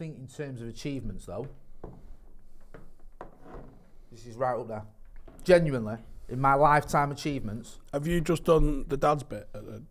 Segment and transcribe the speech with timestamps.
[0.00, 1.46] Think in terms of achievements, though,
[4.10, 4.82] this is right up there.
[5.44, 5.96] Genuinely,
[6.30, 9.46] in my lifetime achievements, Have you just done the dad's bit?
[9.54, 9.82] At the,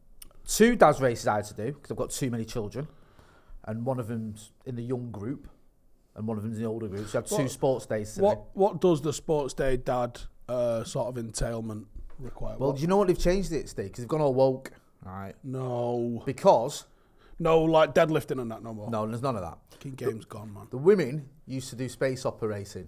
[0.48, 2.88] two dad's races I had to do because I've got too many children,
[3.66, 5.48] and one of them's in the young group,
[6.16, 7.08] and one of them's in the older group.
[7.08, 8.26] So I had two What- sports days today.
[8.26, 11.86] what What does the sports day dad uh, sort of entailment
[12.18, 12.58] require?
[12.58, 13.84] Well, What- do you know what they've changed it today?
[13.84, 14.72] Because they've gone all woke.
[15.06, 15.36] Right.
[15.44, 16.86] no, Because
[17.40, 18.90] no, like deadlifting and that no more.
[18.90, 19.58] no, there's none of that.
[19.72, 20.68] Fucking game's gone, man.
[20.70, 22.88] The women used to do space hopper racing,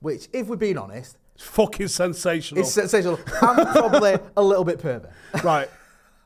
[0.00, 2.60] which, if we're being honest, It's fucking sensational.
[2.62, 3.18] it's sensational.
[3.42, 5.10] I'm probably a little bit pervert.
[5.42, 5.68] right.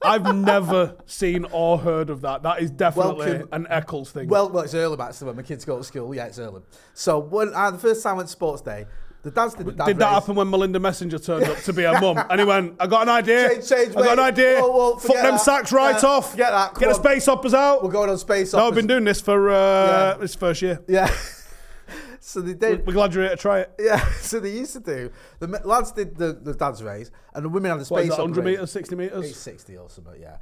[0.01, 2.45] I've never seen or heard of that.
[2.45, 4.29] That is definitely Welcome- an Eccles thing.
[4.29, 4.97] Well, well, it's early.
[4.97, 6.15] Irlam actually when my kids go to school.
[6.15, 6.63] Yeah, it's Irlam.
[6.95, 8.87] So when I, the first time I went to sports day,
[9.31, 11.83] the dads did the dad did that happen when Melinda Messenger turned up to be
[11.83, 12.19] her mum?
[12.31, 13.49] And he went, I got an idea.
[13.51, 14.61] Change- change, I got an idea.
[14.61, 15.41] Whoa, whoa, Fuck them that.
[15.41, 16.31] sacks right Yeah, off.
[16.33, 16.75] forget that.
[16.75, 17.05] Get Come the on.
[17.05, 17.83] space hoppers out.
[17.85, 18.69] We're going on space no, opera.
[18.69, 20.17] I've been doing this for uh, Yeah.
[20.21, 20.81] this first year.
[20.89, 21.11] Yeah.
[22.21, 22.87] so they did.
[22.87, 23.73] we're glad you're here to try it.
[23.79, 25.11] Yeah, so they used to do.
[25.41, 28.09] The lads did the, the dad's race, and the women had the space What is
[28.11, 28.57] that, 100 race.
[28.57, 29.37] metres, 60 It's metres?
[29.37, 30.37] 60 or something, yeah.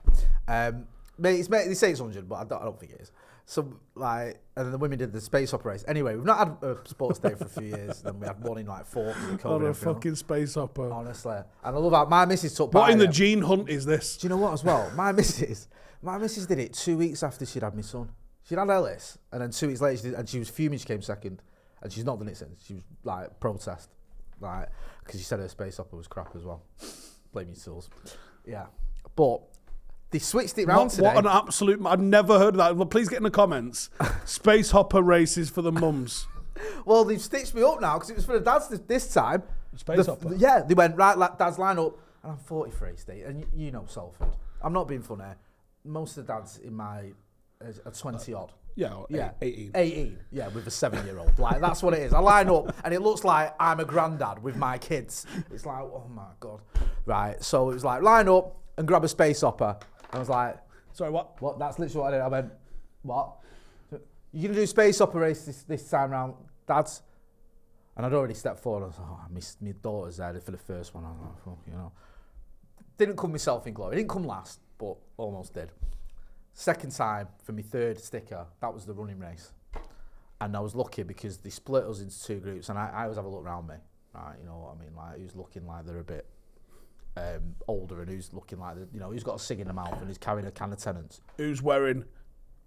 [0.48, 0.86] Um,
[1.18, 3.12] mate, it's, mate, they say it's 100, but I don't, I don't think it is.
[3.48, 5.74] So, like, and the women did the space hopper.
[5.86, 8.02] Anyway, we've not had a sports day for a few years.
[8.02, 9.54] Then we had one in like four because of COVID.
[9.54, 10.90] On a fucking space hopper.
[10.90, 11.36] Honestly.
[11.36, 14.16] And I love that my missus took What in the gene hunt is this?
[14.16, 14.90] Do you know what as well?
[14.96, 15.68] My missus,
[16.02, 18.10] my missus did it two weeks after she'd had my son.
[18.42, 20.80] She'd had Ellis, and then two weeks later, she did, and she was fuming.
[20.80, 21.40] She came second,
[21.82, 22.64] and she's not done it since.
[22.66, 23.90] She was like protest,
[24.40, 24.70] like
[25.04, 26.64] because she said her space hopper was crap as well.
[27.32, 27.90] Blame your tools.
[28.44, 28.66] Yeah,
[29.14, 29.40] but
[30.10, 31.06] they switched it round What, today.
[31.14, 31.80] what an absolute!
[31.84, 32.76] I've never heard of that.
[32.76, 33.90] Well, please get in the comments.
[34.24, 36.26] Space hopper races for the mums.
[36.84, 39.42] well, they've stitched me up now because it was for the dads this, this time.
[39.76, 40.36] Space The- opera?
[40.38, 41.16] Yeah, they went right.
[41.18, 44.28] Like, dads line up, and I'm 43, Steve, and you, you know Salford.
[44.62, 45.24] I'm not being funny.
[45.84, 47.12] Most of the dads in my
[47.60, 48.50] are 20 odd.
[48.50, 49.70] Uh, yeah, or Yeah, 18.
[49.74, 50.18] 18.
[50.32, 51.38] Yeah, with a seven-year-old.
[51.38, 52.12] Like that's what it is.
[52.12, 55.26] I line up, and it looks like I'm a granddad with my kids.
[55.50, 56.60] It's like, oh my god.
[57.06, 57.42] Right.
[57.42, 59.78] So it was like line up and grab a space hopper.
[60.12, 60.58] I was like,
[60.96, 61.42] Sorry, what?
[61.42, 61.58] what?
[61.58, 62.22] That's literally what I did.
[62.22, 62.52] I went,
[63.02, 63.36] what?
[64.32, 66.32] You're gonna do space hopper race this, this time round,
[66.66, 67.02] dads?
[67.94, 68.84] And I'd already stepped forward.
[68.84, 71.04] I was like, oh, I missed my daughter's there for the first one.
[71.04, 71.92] I was like, fuck, you know.
[72.96, 73.96] Didn't come myself in glory.
[73.96, 75.70] Didn't come last, but almost did.
[76.54, 79.52] Second time for my third sticker, that was the running race.
[80.40, 83.16] And I was lucky because they split us into two groups, and I, I always
[83.16, 83.74] have a look around me,
[84.14, 84.36] right?
[84.40, 84.96] You know what I mean?
[84.96, 86.26] Like who's looking like they're a bit
[87.16, 89.72] um, older, and who's looking like they're, you know who's got a cig in the
[89.72, 92.04] mouth and who's carrying a can of Tennent's, Who's wearing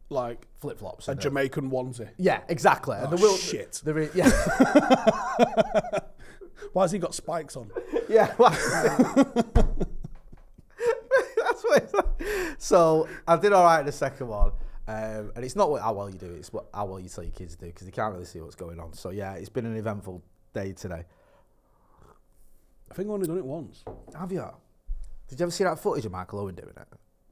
[0.09, 2.09] like flip flops, a Jamaican onesie?
[2.17, 2.97] Yeah, exactly.
[2.99, 3.81] Oh, and there will, shit.
[3.83, 4.29] There is, yeah,
[6.73, 7.71] Why has he got spikes on?
[8.09, 8.33] yeah.
[8.37, 8.39] That's
[11.63, 12.05] what it's like.
[12.57, 14.51] So I did all right in the second one.
[14.87, 17.23] Um, and it's not what, how well you do, it's what, how well you tell
[17.23, 18.93] your kids to do because they can't really see what's going on.
[18.93, 21.05] So yeah, it's been an eventful day today.
[22.91, 23.83] I think I've only done it once.
[24.17, 24.45] Have you?
[25.27, 26.87] Did you ever see that footage of Michael Owen doing it?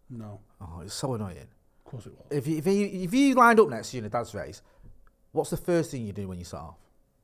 [0.09, 1.37] No, Oh, it's so annoying.
[1.37, 2.25] of course it was.
[2.31, 4.61] If you, if you, if you lined up next to you in a dad's race,
[5.31, 6.77] what's the first thing you do when you start off?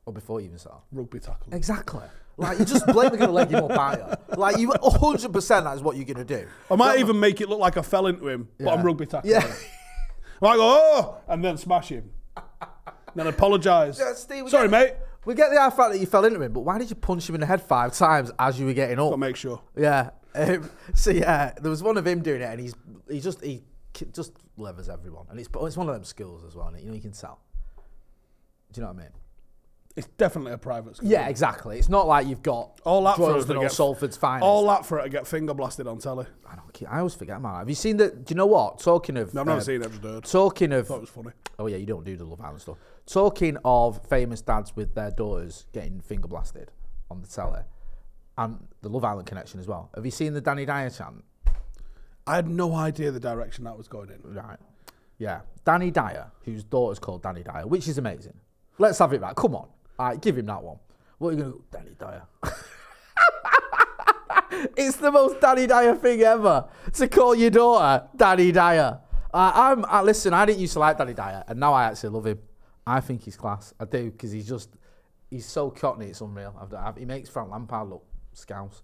[0.06, 0.84] Or before you even start off?
[0.92, 1.54] Rugby tackle.
[1.54, 2.02] Exactly.
[2.36, 4.36] Like you're just blatantly gonna leg him up, aren't you?
[4.38, 6.48] Like you, hundred percent, that is what you're gonna do.
[6.72, 9.06] I might Not- even make it look like I fell into him, but I'm rugby
[9.06, 9.34] tackling.
[9.34, 9.48] Yeah.
[10.42, 12.10] I go, oh, and then smash him.
[13.16, 13.98] then apologise.
[14.00, 14.14] Yeah,
[14.48, 14.96] Sorry, mate.
[15.26, 17.36] We get the fact that you fell into him, but why did you punch him
[17.36, 19.06] in the head five times as you were getting up?
[19.06, 19.62] Got to make sure.
[19.76, 20.10] Yeah.
[20.36, 22.74] Um, so yeah, there was one of him doing it, and he's
[23.10, 23.64] he just he
[24.12, 26.68] just levers everyone, and it's but it's one of them skills as well.
[26.68, 27.40] And you know you can tell.
[28.72, 29.12] Do you know what I mean?
[29.96, 31.08] It's definitely a private school.
[31.08, 31.78] Yeah, exactly.
[31.78, 34.44] It's not like you've got All that for us Droylsden to get Salford's finest.
[34.44, 36.26] All that for it to get finger blasted on telly.
[36.50, 36.74] I don't.
[36.74, 37.56] keep- I always forget, man.
[37.58, 38.10] Have you seen the?
[38.10, 38.80] Do you know what?
[38.80, 39.86] Talking of, No, I've never um, seen it.
[39.86, 40.24] I've just heard.
[40.24, 41.30] Talking of, Thought it was funny.
[41.60, 42.78] oh yeah, you don't do the Love Island stuff.
[43.06, 46.72] Talking of famous dads with their daughters getting finger blasted
[47.12, 47.62] on the telly,
[48.38, 49.90] and the Love Island connection as well.
[49.96, 51.24] Have you seen the Danny Dyer chant?
[52.26, 54.34] I had no idea the direction that was going in.
[54.34, 54.58] Right.
[55.18, 55.42] Yeah.
[55.66, 58.34] Danny Dyer, whose daughter's called Dani Dyer, which is amazing.
[58.78, 59.36] Let's have it back.
[59.36, 59.68] Come on.
[60.00, 60.78] All right, give him that one.
[61.18, 62.24] What are you going to Danny Dyer.
[64.78, 69.00] it's the most Danny Dyer thing ever to call your daughter Dani Dyer.
[69.34, 70.34] Uh, I'm uh, listen.
[70.34, 72.40] I didn't used to like Danny Dyer, and now I actually love him.
[72.86, 73.74] I think he's class.
[73.80, 74.70] I do because he's just
[75.30, 76.08] he's so cockney.
[76.08, 76.56] It's unreal.
[76.60, 78.82] I've, I've, he makes Frank Lampard look scouse.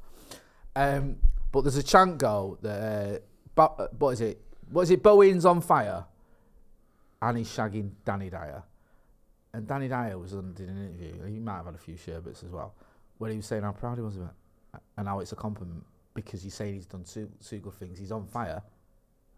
[0.75, 1.17] Um,
[1.51, 3.23] but there's a chant go that
[3.57, 4.41] uh, uh, what is it?
[4.71, 5.03] What is it?
[5.03, 6.05] Bowen's on fire,
[7.21, 8.63] and he's shagging Dani Dyer.
[9.51, 11.25] And Danny Dyer was on did an interview.
[11.25, 12.75] He might have had a few sherbets as well,
[13.17, 15.83] where he was saying how proud he was of it, and how it's a compliment
[16.13, 17.97] because he's saying he's done two two good things.
[17.97, 18.61] He's on fire,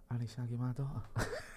[0.09, 1.31] and he's shagging my daughter.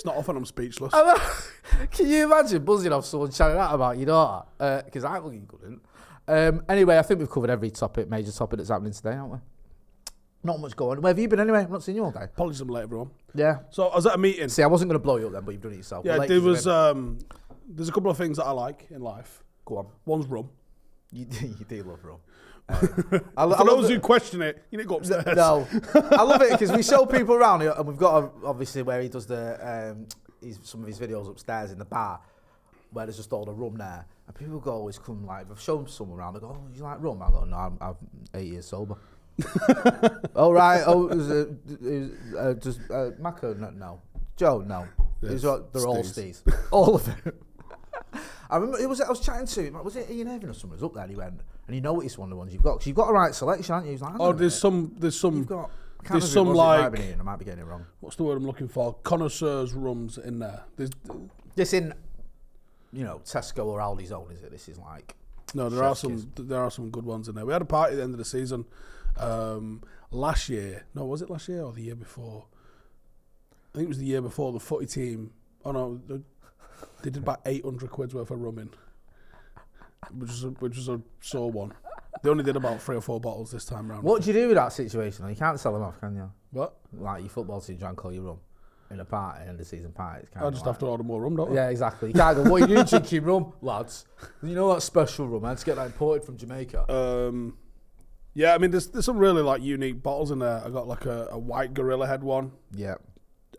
[0.00, 0.94] It's not often I'm speechless.
[1.90, 4.46] Can you imagine buzzing off someone shouting out about your daughter?
[4.82, 5.82] Because I fucking couldn't.
[6.26, 9.38] Um, anyway, I think we've covered every topic, major topic that's happening today, haven't we?
[10.42, 11.02] Not much going on.
[11.02, 11.58] Where have you been anyway?
[11.58, 12.24] I've not seen you all day.
[12.24, 13.10] Apologies, I'm late, everyone.
[13.34, 13.58] Yeah.
[13.68, 14.48] So I was at a meeting.
[14.48, 16.06] See, I wasn't going to blow you up then, but you've done it yourself.
[16.06, 16.66] Yeah, there was.
[16.66, 17.18] Um,
[17.68, 19.44] there's a couple of things that I like in life.
[19.66, 19.86] Go on.
[20.06, 20.48] One's rum.
[21.12, 22.20] You, you do love rum.
[22.70, 25.24] I, I For love those it- who question it, you need to go upstairs.
[25.36, 25.66] No,
[26.12, 29.00] I love it because we show people around, here, and we've got a, obviously where
[29.00, 30.06] he does the um,
[30.42, 32.20] his, some of his videos upstairs in the bar,
[32.92, 35.86] where there's just all the rum there, and people go always come like I've shown
[35.88, 36.34] some around.
[36.34, 37.96] They go, "Oh, you like rum?" I go, "No, I'm, I'm
[38.34, 38.96] eight years sober."
[40.36, 41.48] oh right, oh, is it,
[41.82, 43.54] is, uh, just uh, Mako?
[43.54, 44.00] No, no,
[44.36, 44.86] Joe, no.
[45.22, 46.38] Yes, It's all- they're all Steve's.
[46.38, 47.32] Steve's, all of them.
[48.50, 49.84] I remember it was I was chatting to him.
[49.84, 51.04] Was it Ian Irving or someone was up there?
[51.04, 53.08] And he went and he noticed one of the ones you've got because you've got
[53.10, 53.98] a right selection, haven't you?
[53.98, 54.94] Like, Oh, there's some.
[54.98, 55.36] There's some.
[55.38, 55.70] You've got.
[56.10, 57.00] There's some who it might like.
[57.18, 57.84] I might be getting it wrong.
[58.00, 58.94] What's the word I'm looking for?
[59.02, 60.64] Connoisseurs rums in there.
[60.76, 60.90] There's,
[61.56, 61.92] This in,
[62.92, 64.50] you know, Tesco or Aldi's own, is it?
[64.50, 65.14] This is like.
[65.54, 66.16] no, there are some.
[66.16, 66.26] kiss.
[66.36, 67.44] There are some good ones in there.
[67.44, 68.64] We had a party at the end of the season.
[69.18, 72.46] Um, last year, no, was it last year or the year before?
[73.52, 74.52] I think it was the year before.
[74.52, 75.32] The footy team.
[75.64, 76.16] Oh no, they,
[77.02, 78.70] they did about 800 quid's worth of rumming,
[80.12, 81.72] which was a, which was a sore one.
[82.22, 84.02] They only did about three or four bottles this time round.
[84.02, 85.28] What do you do with that situation?
[85.28, 86.30] You can't sell them off, can you?
[86.50, 86.76] What?
[86.92, 88.38] Like your football team drank all your rum
[88.90, 90.22] in a party, end of season party.
[90.24, 91.54] It's kind I just like, have to order more rum, don't I?
[91.54, 92.08] Yeah, exactly.
[92.08, 92.50] You can't go.
[92.50, 94.06] What are you drinking rum, lads?
[94.42, 95.44] You know that special rum?
[95.44, 96.92] I had to get that imported from Jamaica.
[96.92, 97.56] Um,
[98.34, 100.62] yeah, I mean, there's there's some really like unique bottles in there.
[100.64, 102.96] I got like a, a white gorilla head one, yeah.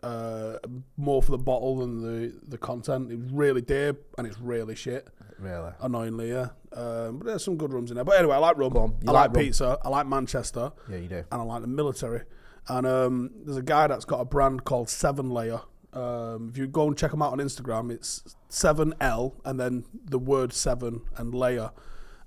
[0.02, 0.58] uh,
[0.96, 3.10] more for the bottle than the the content.
[3.10, 5.08] It was really dear and it's really shit.
[5.42, 5.72] Really.
[5.80, 6.48] Annoyingly, yeah.
[6.72, 8.04] Um, but there's some good rums in there.
[8.04, 8.72] But anyway, I like rum.
[8.72, 9.44] Go on, you I like like, rum.
[9.44, 9.78] pizza.
[9.84, 11.16] I like Manchester, Yeah, you do.
[11.16, 12.22] and I like the military.
[12.68, 15.60] And um, there's a guy that's got a brand called Seven Layer.
[15.92, 19.84] Um, if you go and check him out on Instagram, it's seven L and then
[20.06, 21.70] the word seven and layer,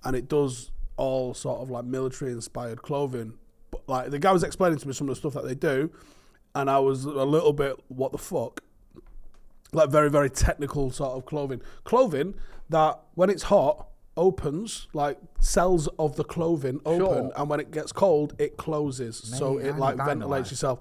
[0.03, 3.33] and it does all sort of like military inspired clothing.
[3.71, 5.89] But like the guy was explaining to me some of the stuff that they do,
[6.53, 8.61] and I was a little bit what the fuck,
[9.73, 12.35] like very very technical sort of clothing, clothing
[12.69, 17.31] that when it's hot opens like cells of the clothing open Sure.
[17.35, 19.17] and when it gets cold it closes.
[19.17, 20.79] So it like ventilates yourself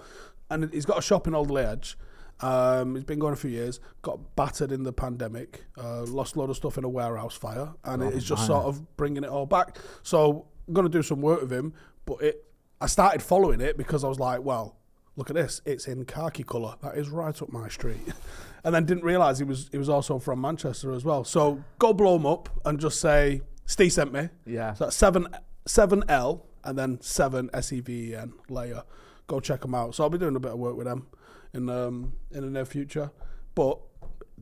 [0.50, 1.96] and he's got a shop in Alderley Edge
[2.40, 3.78] um, he's been going a few years.
[4.02, 5.64] Got battered in the pandemic.
[5.78, 7.72] Uh, lost a lot of stuff in a warehouse fire.
[7.84, 9.78] And Oh, it is just sort of bringing it all back.
[10.02, 11.72] So I'm going to do some work with him
[12.06, 12.44] but it
[12.80, 14.76] I started following it because I was like well
[15.16, 15.60] look at this.
[15.64, 16.74] It's in khaki colour.
[16.82, 18.00] That is right up my street
[18.64, 21.92] and then didn't realise he was he was also from Manchester as well so go
[21.92, 24.74] blow him up and just say Steve sent me Yeah.
[24.74, 25.28] so that's seven
[25.66, 28.82] seven L and then seven S E V E N layer.
[29.26, 29.94] Go check them out.
[29.94, 31.06] So I'll be doing a bit of work with them
[31.54, 33.10] in um in the near future.
[33.54, 33.78] But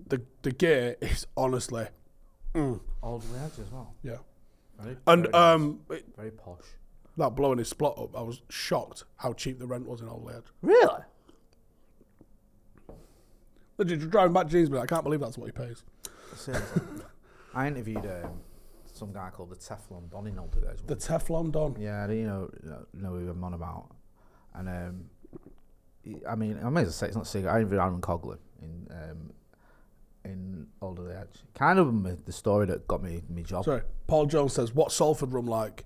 [0.09, 1.87] the the gear is honestly
[2.55, 3.95] mm, Old as well.
[4.03, 4.17] yeah.
[4.81, 5.55] Very, And very nice.
[5.55, 6.65] um it- very posh.
[7.17, 10.35] that blowing his spot up, I was shocked how cheap the rent was in Alderley
[10.37, 10.45] Edge.
[10.63, 11.03] Really?
[13.79, 15.83] Literally, just driving back to but I can't believe that's what he pays.
[16.37, 16.83] Seriously.
[17.55, 18.41] I interviewed um,
[18.93, 20.81] some guy called the Teflon Don in Old Days.
[20.87, 21.77] The Teflon Don.
[21.79, 22.51] Yeah, you know,
[22.95, 23.89] know who I'm on about.
[24.55, 25.05] And um,
[26.29, 27.51] I mean, I may as well say it's not a secret.
[27.51, 29.33] I interviewed Aaron Coughlin in um,
[30.25, 31.43] in Alderley Edge.
[31.55, 33.65] Kind of the story that got me my job.
[33.65, 35.85] Sorry, Paul Jones says, "What's Salford rum like?"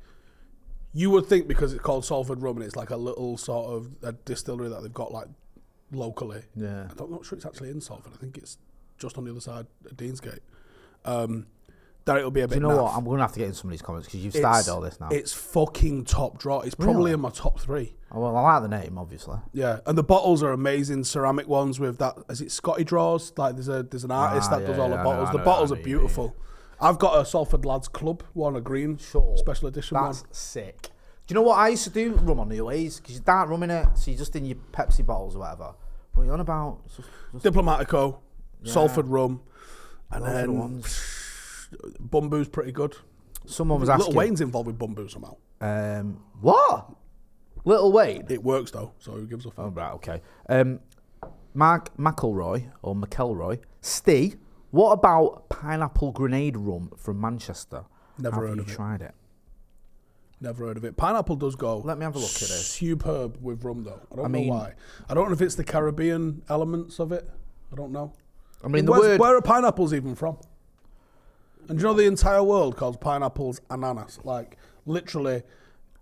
[0.92, 3.90] You would think because it's called Salford rum and it's like a little sort of
[4.02, 5.26] a distillery that they've got like
[5.92, 6.42] locally.
[6.54, 6.88] Yeah.
[6.98, 8.12] I'm not sure it's actually in Salford.
[8.14, 8.58] I think it's
[8.98, 10.40] just on the other side of Deansgate.
[11.04, 11.46] Um,
[12.04, 12.54] that it'll be a Do bit.
[12.56, 12.92] you know what?
[12.92, 12.98] naff.
[12.98, 14.70] I'm going to have to get in some of these comments because you've It's- started
[14.72, 15.08] all this now.
[15.10, 16.60] It's fucking top draw.
[16.60, 17.12] It's probably Really?
[17.12, 17.96] in my top three.
[18.12, 19.38] Oh, well, I like the name, obviously.
[19.52, 22.16] Yeah, and the bottles are amazing, ceramic ones with that.
[22.30, 23.32] Is it Scotty draws?
[23.36, 25.10] Like there's a there's an artist Ah, that does yeah, all the yeah, I know,
[25.10, 25.28] bottles.
[25.28, 26.36] I the know, bottles I are yeah, beautiful.
[26.80, 29.36] I've got a Salford Lads Club one, a green Sure.
[29.36, 30.32] special edition That's one.
[30.32, 30.90] sick.
[31.26, 32.12] Do you know what I used to do?
[32.12, 35.04] Rum on the ways because you start rumming it, so you're just in your Pepsi
[35.04, 35.74] bottles or whatever.
[36.14, 36.80] What are you on about?
[36.86, 38.18] It's just- just Diplomatico,
[38.64, 39.42] Salford rum,
[40.10, 42.48] and loads of then ones.
[42.52, 42.96] Pretty good.
[43.44, 44.14] Someone was Little asking.
[44.16, 45.36] Wayne's involved with Bumbu somehow.
[45.60, 46.90] Um, what?
[47.64, 48.24] Little Wayne.
[48.28, 49.64] It works though, so who gives a fuck?
[49.66, 50.22] Oh, right, okay.
[50.48, 50.80] Um,
[51.54, 53.58] Mark McElroy or McElroy.
[53.80, 54.36] Steve,
[54.70, 57.84] what about pineapple grenade rum from Manchester?
[58.18, 58.74] Never have heard you of it.
[58.74, 59.14] tried it?
[60.40, 60.96] Never heard of it.
[60.96, 61.78] Pineapple does go.
[61.78, 62.66] Let me have a look at this.
[62.66, 64.00] Superb with rum though.
[64.12, 64.74] I don't I know mean- why.
[65.08, 67.28] I don't know if it's the Caribbean elements of it.
[67.72, 68.12] I don't know.
[68.62, 69.20] I mean, the Where's- word.
[69.20, 70.36] Where are pineapples even from?
[71.68, 74.20] And do you know the entire world calls pineapples ananas?
[74.24, 75.42] Like literally,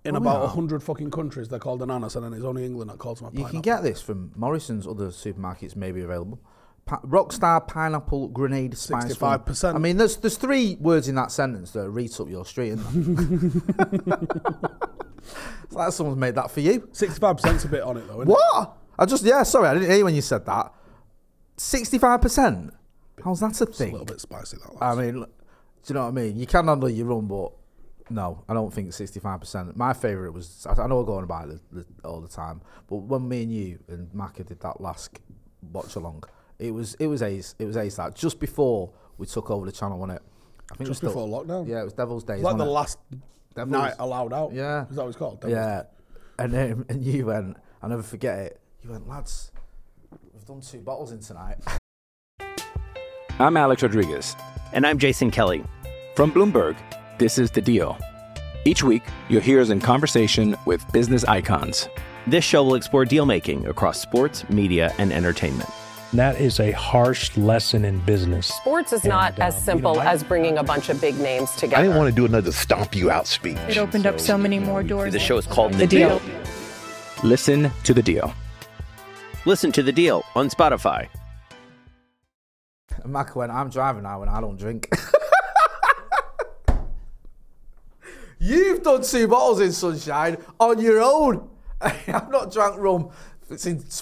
[0.04, 2.90] in Oh, about a hundred fucking countries, they're called ananas, and then it's only England
[2.90, 3.52] that calls them a You pineapple.
[3.52, 6.38] can get this from Morrison's other supermarkets, maybe available.
[6.86, 9.18] Pa- Rockstar pineapple grenade spice.
[9.20, 9.40] rum.
[9.40, 9.74] 65%.
[9.74, 13.62] I mean, there's there's three words in that sentence that reads up your street, isn't
[15.64, 16.88] it's like someone's made that for you.
[16.92, 18.20] Sixty-five percent's a bit on it though.
[18.20, 18.76] Isn't What?
[18.98, 20.72] I just yeah, sorry, I didn't hear you when you said that.
[21.56, 22.74] Sixty-five percent.
[23.24, 23.70] How's that a thing?
[23.70, 24.56] It's a little bit spicy.
[24.58, 24.82] That.
[24.84, 25.26] I mean, do
[25.86, 26.36] you know what I mean?
[26.36, 27.52] You can handle your run, but
[28.10, 29.74] no, I don't think sixty-five percent.
[29.76, 31.60] My favourite was I I know we're going about it
[32.04, 35.18] all the time, but when me and you and Macca did that last
[35.72, 36.24] watch along,
[36.58, 37.54] it was it was ace.
[37.58, 40.22] It was ace that just before we took over the channel, wasn't it?
[40.72, 41.68] I think it was Just still- before lockdown?
[41.68, 42.36] Yeah, it was Devil's Days.
[42.36, 42.68] It's like the it?
[42.68, 42.98] last
[43.54, 44.52] Devil's- night allowed out.
[44.52, 44.86] Yeah.
[44.88, 45.40] is that what it's called?
[45.40, 45.82] Devil's Yeah,
[46.38, 47.56] and um, and you went.
[47.82, 48.60] I'll never forget it.
[48.82, 49.52] You went, lads.
[50.32, 51.58] We've done two bottles in tonight.
[53.38, 54.36] I'm Alex Rodriguez.
[54.72, 55.64] And I'm Jason Kelly.
[56.16, 56.76] From Bloomberg,
[57.18, 57.98] this is The Deal.
[58.64, 61.88] Each week, you'll hear us in conversation with business icons.
[62.26, 65.68] This show will explore deal making across sports, media, and entertainment.
[66.14, 68.46] And that is a harsh lesson in business.
[68.46, 71.00] Sports is not And, as um, you simple know, I- as bringing a bunch of
[71.00, 71.78] big names together.
[71.78, 73.58] I didn't want to do another stomp you out speech.
[73.68, 75.12] It opened up so many more doors.
[75.12, 76.20] The show is called The The Deal.
[76.20, 76.30] Deal.
[77.24, 78.32] Listen to The Deal.
[79.44, 81.08] Listen to The Deal on Spotify.
[83.02, 84.88] And Macca went, I'm driving now and I don't drink.
[88.38, 91.50] You've done two bottles in Sunshine on your own.
[91.80, 93.10] I've not drank rum
[93.56, 93.92] since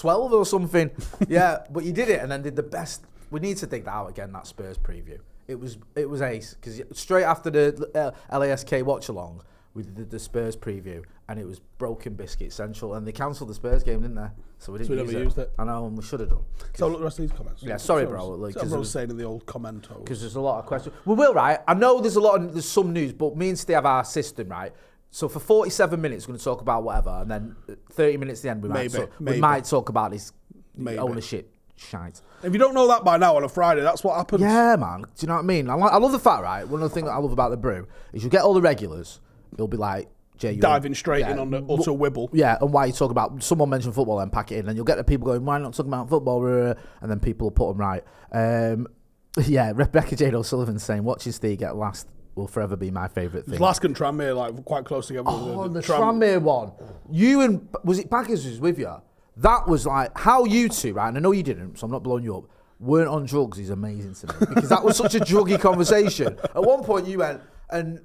[0.00, 0.90] 2012 or something.
[1.28, 3.04] yeah, but you did it and then did the best.
[3.30, 5.18] We need to dig that out again, that Spurs preview.
[5.48, 7.90] It was it was ace because straight after the
[8.30, 9.42] uh, LASK watch along,
[9.74, 13.54] we did the Spurs preview and it was Broken Biscuit Central and they cancelled the
[13.54, 14.28] Spurs game, didn't they?
[14.58, 15.24] So we didn't we use never it.
[15.24, 15.52] used it.
[15.58, 16.44] I know, and we should have done.
[16.74, 17.62] So look the rest of these comments.
[17.62, 19.98] Yeah, sorry, So bro, like, so everyone's was- saying in the old commento.
[20.02, 20.94] because there's a lot of questions.
[21.04, 21.58] We will, right?
[21.68, 24.04] I know there's a lot of there's some news, but me and Steve have our
[24.04, 24.72] system, right?
[25.10, 27.56] So for 47 minutes, we're going to talk about whatever, and then
[27.92, 30.32] 30 minutes at the end, we might Maybe, talk, we might talk about this
[30.76, 30.98] Maybe.
[30.98, 32.20] ownership shite.
[32.42, 34.42] If you don't know that by now on a Friday, that's what happens.
[34.42, 35.02] Yeah, man.
[35.02, 35.70] Do you know what I mean?
[35.70, 36.66] I, li- I love the fact, right?
[36.68, 38.60] One of the things that I love about the brew is you'll get all the
[38.60, 39.20] regulars.
[39.56, 42.28] You'll be like, Jay, you Diving straight in on the utter wibble.
[42.32, 44.84] Yeah, and why you talk about someone mentioned football and pack it in, and you'll
[44.84, 46.42] get the people going, why not talking about football?
[46.42, 48.04] Rah," And then people will put them right.
[48.32, 48.86] Um,
[49.46, 53.58] yeah, Rebecca Jade O'Sullivan saying, watching Steve get last will forever be my favourite thing.
[53.58, 55.28] Lask and Tranmere like quite close together.
[55.28, 56.70] Oh, the Tram- Tranmere one.
[57.10, 58.94] You and was it Baggers was with you?
[59.38, 61.08] That was like how you two, right?
[61.08, 62.44] And I know you didn't, so I'm not blowing you up.
[62.78, 66.38] Weren't on drugs is amazing to me because that was such a druggy conversation.
[66.54, 67.40] At one point, you went
[67.70, 68.00] and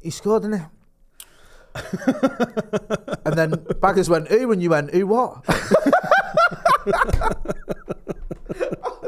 [0.00, 0.66] he scored, didn't he?
[3.24, 5.42] and then Baggers went, "Who?" and you went, "Who what?"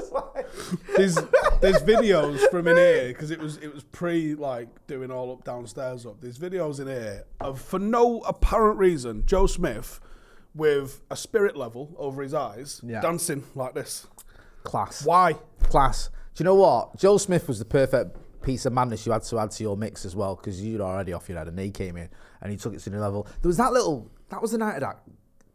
[0.96, 1.14] there's
[1.60, 5.44] there's videos from in here because it was it was pre like doing all up
[5.44, 6.20] downstairs up.
[6.20, 10.00] There's videos in here of for no apparent reason Joe Smith
[10.54, 13.00] with a spirit level over his eyes Yeah.
[13.00, 14.06] dancing like this.
[14.64, 15.04] Class.
[15.04, 15.34] Why?
[15.64, 16.08] Class.
[16.34, 16.96] Do you know what?
[16.96, 20.04] Joe Smith was the perfect piece of madness you had to add to your mix
[20.04, 22.08] as well because you'd already off your head and he came in
[22.40, 23.26] and he took it to the level.
[23.40, 24.10] There was that little.
[24.28, 25.00] That was the night of that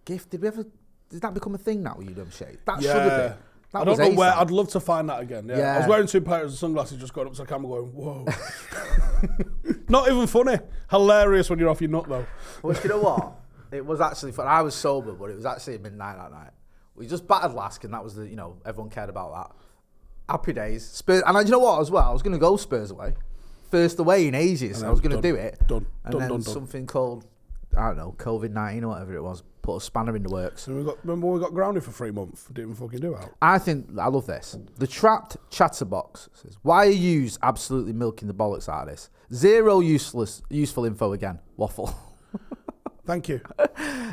[0.05, 0.29] gift.
[0.29, 0.65] Did we ever?
[1.09, 1.97] Did that become a thing now?
[2.01, 2.65] You dumb shit.
[2.65, 3.37] That should have been.
[3.73, 4.33] That I don't was know where.
[4.33, 5.47] I'd love to find that again.
[5.49, 5.75] Yeah.
[5.75, 8.25] I was wearing two pairs of sunglasses, just going up to the camera, going, "Whoa!"
[9.89, 10.57] Not even funny.
[10.89, 12.25] Hilarious when you're off your nut though.
[12.63, 13.33] Well, you know what?
[13.71, 14.47] It was actually fun.
[14.47, 16.51] I was sober, but it was actually midnight that night.
[16.95, 20.31] We just battered Lask, and that was the you know everyone cared about that.
[20.31, 20.85] Happy days.
[20.87, 22.03] Spurs, and I, you know what as well?
[22.09, 23.15] I was going to go Spurs away,
[23.69, 24.81] first away in ages.
[24.83, 25.59] I was going to do it.
[25.67, 25.85] Done.
[26.05, 26.53] And Done, then done, done.
[26.53, 27.25] something called
[27.77, 30.63] I don't know COVID nineteen or whatever it was put a spanner in the works.
[30.63, 32.45] So we got remember we got grounded for three months?
[32.53, 33.25] Didn't fucking do it.
[33.41, 34.57] I think I love this.
[34.77, 39.09] The trapped chatterbox says, "Why are you absolutely milking the bollocks out of this?
[39.33, 41.39] Zero useless, useful info again.
[41.57, 41.93] Waffle."
[43.05, 43.39] Thank you.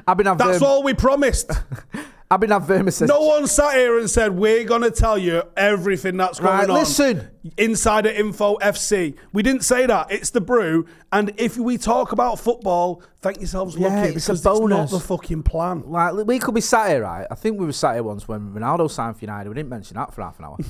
[0.06, 1.49] I've been That's all we promised.
[2.30, 6.40] Abhinav Verma says, No one sat here and said we're gonna tell you everything that's
[6.40, 6.76] going Right, on.
[6.76, 7.28] listen.
[7.59, 9.15] Insider Info FC.
[9.33, 10.11] We didn't say that.
[10.11, 10.87] It's the brew.
[11.13, 14.91] And if we talk about football, thank yourselves Yeah, lucky it's a because it's not
[14.91, 15.83] the fucking plan.
[15.87, 17.27] Like we could be sat here, right?
[17.31, 19.51] I think we were sat here once when Ronaldo signed for United.
[19.51, 20.57] We didn't mention that for half an hour.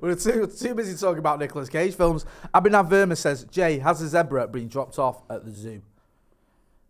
[0.00, 2.26] we are too, too busy talking about Nicolas Cage films.
[2.54, 5.80] Abhinav Verma says, Jay, has a zebra been dropped off at the zoo?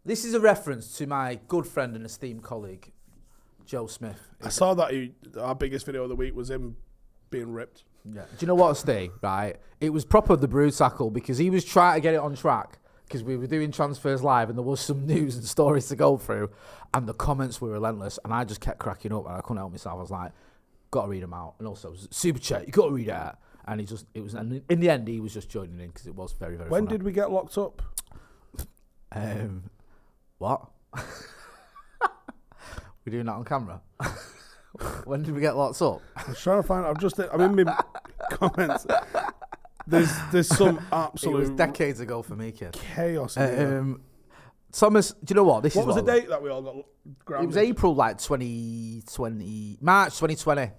[0.04, 2.90] This is a reference to my good friend and esteemed colleague,
[3.68, 4.18] Joe Smith.
[4.42, 6.76] I saw that he, our biggest video of the week was him
[7.30, 7.84] being ripped.
[8.10, 8.22] Yeah.
[8.22, 9.10] Do you know what, Steve?
[9.22, 9.56] Right?
[9.80, 12.78] It was proper the brew tackle because he was trying to get it on track
[13.04, 16.16] because we were doing transfers live and there was some news and stories to go
[16.16, 16.50] through
[16.94, 19.72] and the comments were relentless and I just kept cracking up and I couldn't help
[19.72, 19.98] myself.
[19.98, 20.32] I was like,
[20.90, 21.54] got to read them out.
[21.58, 23.38] And also, super chat, you got to read it out.
[23.66, 26.06] And he just, it was, and in the end, he was just joining in because
[26.06, 26.96] it was very, very When funny.
[26.96, 27.82] did we get locked up?
[29.12, 29.64] Um,
[30.38, 30.70] what?
[33.04, 33.80] We're doing that on camera.
[35.04, 36.00] when did we get locked up?
[36.16, 36.86] I was trying to find.
[36.86, 37.18] I'm just.
[37.18, 37.80] I'm in my
[38.30, 38.86] comments.
[39.86, 41.36] There's there's some absolute.
[41.36, 42.72] It was decades ago for me, kid.
[42.94, 43.36] chaos.
[43.36, 44.02] Um,
[44.70, 45.62] Thomas, do you know what?
[45.62, 46.76] This what is was the date that we all got
[47.24, 47.44] grounded?
[47.44, 50.70] It was April like 2020, March 2020.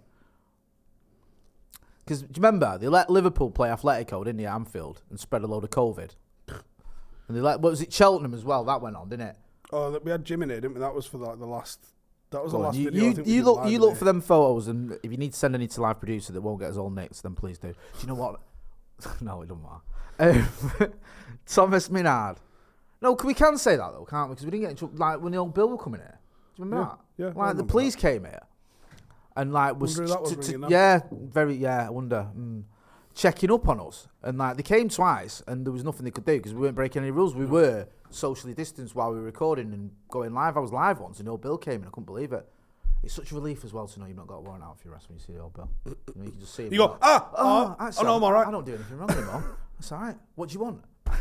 [1.99, 5.41] Because do you remember they let Liverpool play Atletico, didn't they, at Anfield, and spread
[5.43, 6.11] a load of COVID.
[6.47, 8.63] And they let what was it Cheltenham as well?
[8.63, 9.35] That went on, didn't it?
[9.71, 10.79] Oh, that- we had Jim in here, didn't we?
[10.81, 11.79] That was for like the last.
[12.31, 13.03] That was Go the on, last you video.
[13.03, 15.67] You, you look you look for them photos, and if you need to send any
[15.67, 17.69] to live producer that won't get us all nicks, then please do.
[17.69, 18.39] Do you know what?
[19.21, 20.47] no, it doesn't matter.
[20.79, 20.93] Um,
[21.47, 22.37] Thomas Minard.
[23.01, 24.33] No, we can say that though, can't we?
[24.35, 24.97] Because we didn't get in trouble.
[24.97, 26.19] Like when the old Bill were coming here.
[26.55, 27.35] Do you remember Yeah, that?
[27.35, 28.41] yeah, Like the police came here,
[29.35, 31.87] and like was, Wonder who that was t- t- yeah, very yeah.
[31.87, 32.27] I wonder.
[32.37, 32.63] Mm,
[33.19, 36.25] checking up on us, and like they came twice, and there was nothing they could
[36.25, 37.35] do because we weren't breaking any rules.
[37.35, 40.55] We were socially distanced while we were recording and going live.
[40.55, 42.47] I was live once, and the old Bill came, and I couldn't believe it.
[43.03, 44.85] It's such a relief as well to know you've not got a warrant out for
[44.87, 45.69] your arrest when you see the old Bill.
[45.85, 46.73] You, know, you can just see him.
[46.73, 48.47] You go, like, ah, oh, ah, actually, oh, no, I'm all right.
[48.47, 49.57] I don't do anything wrong anymore.
[49.79, 50.17] It's all right.
[50.35, 50.83] What do you want?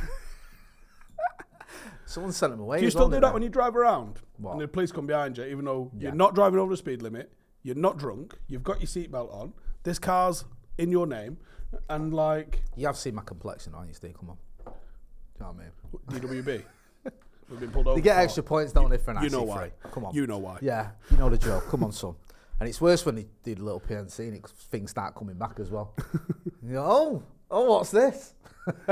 [2.06, 2.78] Someone sent him away.
[2.78, 4.20] Do you still do that when you drive around?
[4.38, 4.52] What?
[4.52, 6.08] And the police come behind you, even though Yeah.
[6.08, 7.32] you're not driving over the speed limit,
[7.62, 10.44] you're not drunk, you've got your seatbelt on, this car's
[10.78, 11.38] in your name,
[11.88, 14.14] and like You have seen my complexion, aren't you, Steve?
[14.18, 14.36] Come on.
[14.64, 14.72] Do
[15.38, 16.42] you know what I mean?
[16.44, 16.62] DWB.
[17.50, 17.96] We've been pulled over.
[17.96, 19.48] They get extra points, don't they, for an You know IC3?
[19.48, 19.70] why.
[19.90, 20.14] Come on.
[20.14, 20.58] You know why.
[20.60, 21.60] Yeah, you know the drill.
[21.62, 22.14] Come on, son.
[22.60, 25.60] And it's worse when they do the little PNC and it, things start coming back
[25.60, 25.94] as well.
[26.62, 28.34] you go, oh, oh, what's this?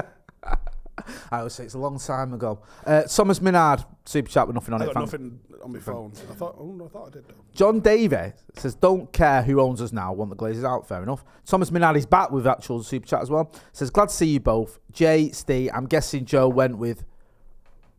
[1.31, 2.61] I always say it's a long time ago.
[2.85, 4.95] Uh, Thomas Minard, super chat with nothing on I it.
[4.95, 6.13] got nothing on my phone.
[6.31, 7.25] I thought, oh, I thought I did.
[7.55, 11.25] John Davey says, don't care who owns us now, want the Glazers out, fair enough.
[11.45, 13.53] Thomas Minardi is back with actual super chat as well.
[13.73, 14.79] Says, glad to see you both.
[14.93, 17.05] Jay, Steve, I'm guessing Joe went with.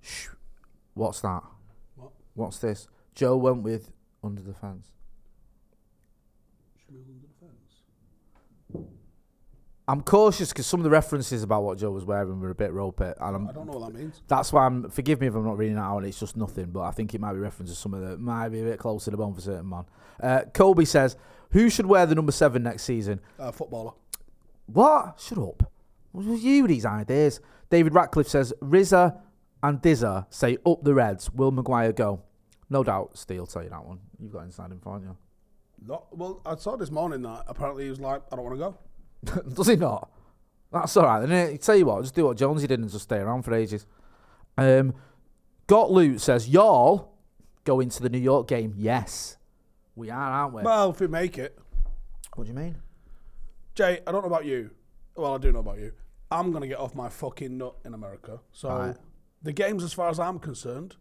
[0.01, 0.27] Shh.
[0.93, 1.43] What's that?
[1.95, 2.11] What?
[2.33, 2.87] What's this?
[3.13, 3.91] Joe went with
[4.23, 4.91] Under the Fence.
[9.89, 12.73] I'm cautious because some of the references about what Joe was wearing were a bit
[12.73, 14.21] ropey, and I'm, I don't know what that means.
[14.27, 14.89] that's why I'm.
[14.89, 16.65] Forgive me if I'm not reading that out, and it's just nothing.
[16.71, 18.79] But I think it might be reference to some of the might be a bit
[18.79, 19.85] closer to the bone for certain man.
[20.21, 21.15] Uh, Kobe says,
[21.51, 23.93] "Who should wear the number seven next season?" Uh, footballer.
[24.65, 25.19] What?
[25.21, 25.71] Shut up.
[26.11, 27.39] What was you these ideas?
[27.69, 29.19] David Ratcliffe says, "Rizza
[29.63, 31.31] and Dizza say up the Reds.
[31.31, 32.23] Will Maguire go?"
[32.69, 33.99] No doubt, Steele tell you that one.
[34.19, 35.17] You've got inside info, haven't you?
[35.85, 38.59] Not, well, I saw this morning that apparently he was like, I don't want to
[38.59, 38.77] go.
[39.53, 40.09] Does he not?
[40.71, 41.25] That's all right.
[41.25, 43.85] Then tell you what, just do what Jonesy did and just stay around for ages.
[44.57, 44.93] Um,
[45.67, 47.13] Got Loot says, "Y'all
[47.63, 49.37] going to the New York game?" Yes,
[49.95, 50.63] we are, aren't we?
[50.63, 51.57] Well, if we make it.
[52.35, 52.77] what do you mean?
[53.75, 54.71] Jay, I don't know about you.
[55.15, 55.91] Well, I do know about you.
[56.31, 58.39] I'm going to get off my fucking nut in America.
[58.51, 58.95] So Right.
[59.43, 60.95] the games, as far as I'm concerned,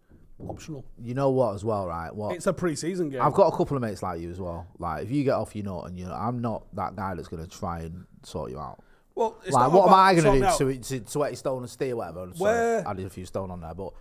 [0.48, 0.84] optional.
[1.02, 2.14] You know what, as well, right?
[2.14, 2.34] What?
[2.36, 3.22] It's a pre-season game.
[3.22, 4.66] I've got a couple of mates like you as well.
[4.78, 7.28] Like, if you get off your nut, and you know, I'm not that guy that's
[7.28, 8.82] going to try and sort you out.
[9.14, 11.70] Well, it's like, what am I going to do to, to, to wet stone and
[11.70, 12.28] steer whatever?
[12.34, 13.92] Sorry, Where- I did a few stone on there, but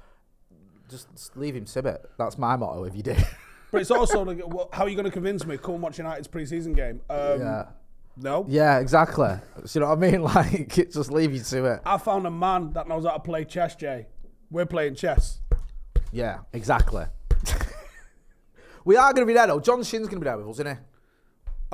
[0.89, 1.99] just, just leave him Sibbet.
[2.17, 2.83] That's my motto.
[2.83, 3.15] If you do,
[3.71, 5.57] But it's also like, well, how are you going to convince me?
[5.57, 7.01] Come and watch United's pre-season game.
[7.09, 7.65] Um, Yeah.
[8.17, 8.45] No.
[8.47, 9.35] Yeah, exactly.
[9.65, 10.21] So you know what I mean?
[10.23, 11.81] Like, just leave you to it.
[11.85, 14.07] I found a man that knows how to play chess, Jay.
[14.49, 15.41] We're playing chess.
[16.13, 17.05] Yeah, exactly.
[18.85, 19.59] we are going to be there though.
[19.59, 20.81] John Shin's going to be there with us, isn't he?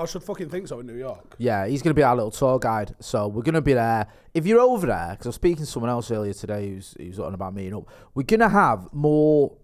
[0.01, 1.35] I should fucking think so in New York.
[1.37, 2.95] Yeah, he's going to be our little tour guide.
[2.99, 4.07] So we're going to be there.
[4.33, 7.19] If you're over there, because I was speaking to someone else earlier today who's, who's
[7.19, 9.55] on about meeting up, we're going to have more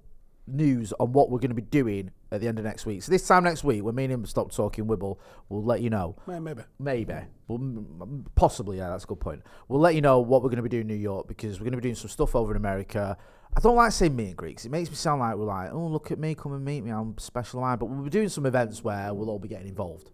[0.46, 3.04] news on what we're going to be doing at the end of next week.
[3.04, 5.18] So this time next week, when me and him stop talking Wibble,
[5.50, 6.16] we'll let you know.
[6.28, 6.62] Yeah, maybe.
[6.80, 7.16] Maybe.
[7.48, 9.42] Well, possibly, yeah, that's a good point.
[9.68, 11.66] We'll let you know what we're going to be doing in New York because we're
[11.66, 13.18] going to be doing some stuff over in America.
[13.56, 14.66] I don't like saying meet and greets.
[14.66, 16.92] It makes me sound like we're like, oh, look at me, come and meet me.
[16.92, 17.62] I'm special?
[17.62, 20.12] But we'll be doing some events where we'll all be getting involved.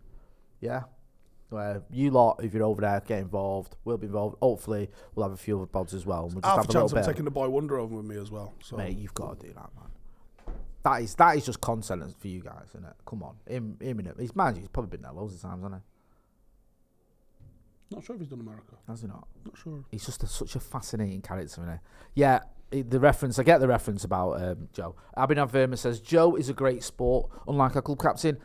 [0.63, 0.84] Yeah?
[1.49, 3.76] Where you lot, if you're over there, get involved.
[3.84, 4.38] We'll be involved.
[4.41, 6.26] Hopefully, we'll have a few other pods as well.
[6.26, 7.06] And we'll just I have have a chance of bit.
[7.06, 8.54] taking the boy Wonder over with me as well.
[8.62, 10.56] So Mate, you've got to do that, man.
[10.84, 12.93] That is that is just content for you guys, isn't it?
[13.06, 13.99] Come on, him, him.
[14.17, 15.88] He's you, he's probably been there loads of times, hasn't he?
[17.93, 18.76] not sure if he's done America.
[18.88, 19.28] Has he not?
[19.45, 19.84] Not sure.
[19.91, 21.80] He's just a, such a fascinating character, isn't he?
[22.15, 22.39] Yeah,
[22.71, 24.95] the reference, I get the reference about um, Joe.
[25.15, 28.38] Abhinav Verma says, Joe is a great sport, unlike our club captain.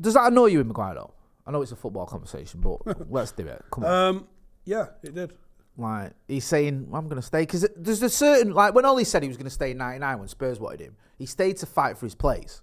[0.00, 1.14] Does that annoy you in Maguire, though?
[1.46, 3.64] I know it's a football conversation, but let's do it.
[3.70, 3.90] Come on.
[3.90, 4.28] Um,
[4.64, 5.32] yeah, it did.
[5.78, 7.42] Like, he's saying, I'm going to stay.
[7.42, 10.18] Because there's a certain, like, when Ollie said he was going to stay in 99
[10.18, 12.62] when Spurs wanted him, he stayed to fight for his place.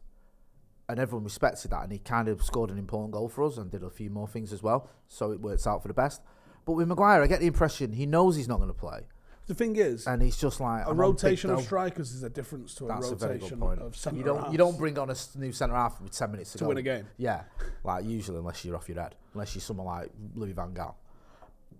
[0.87, 1.83] And everyone respected that.
[1.83, 4.27] And he kind of scored an important goal for us and did a few more
[4.27, 4.89] things as well.
[5.07, 6.21] So it works out for the best.
[6.65, 9.07] But with Maguire, I get the impression he knows he's not going to play.
[9.47, 12.73] The thing is, And he's just like, a I'm rotation of strikers is a difference
[12.75, 13.79] to a That's a very good rotation point.
[13.81, 16.31] of centre You don't, you don't bring on a s- new centre half with 10
[16.31, 16.67] minutes to, To go.
[16.69, 17.05] win a game.
[17.17, 17.43] Yeah.
[17.83, 19.13] Like, usually, unless you're off your head.
[19.35, 20.95] Unless you're someone like Louis Van Gaal.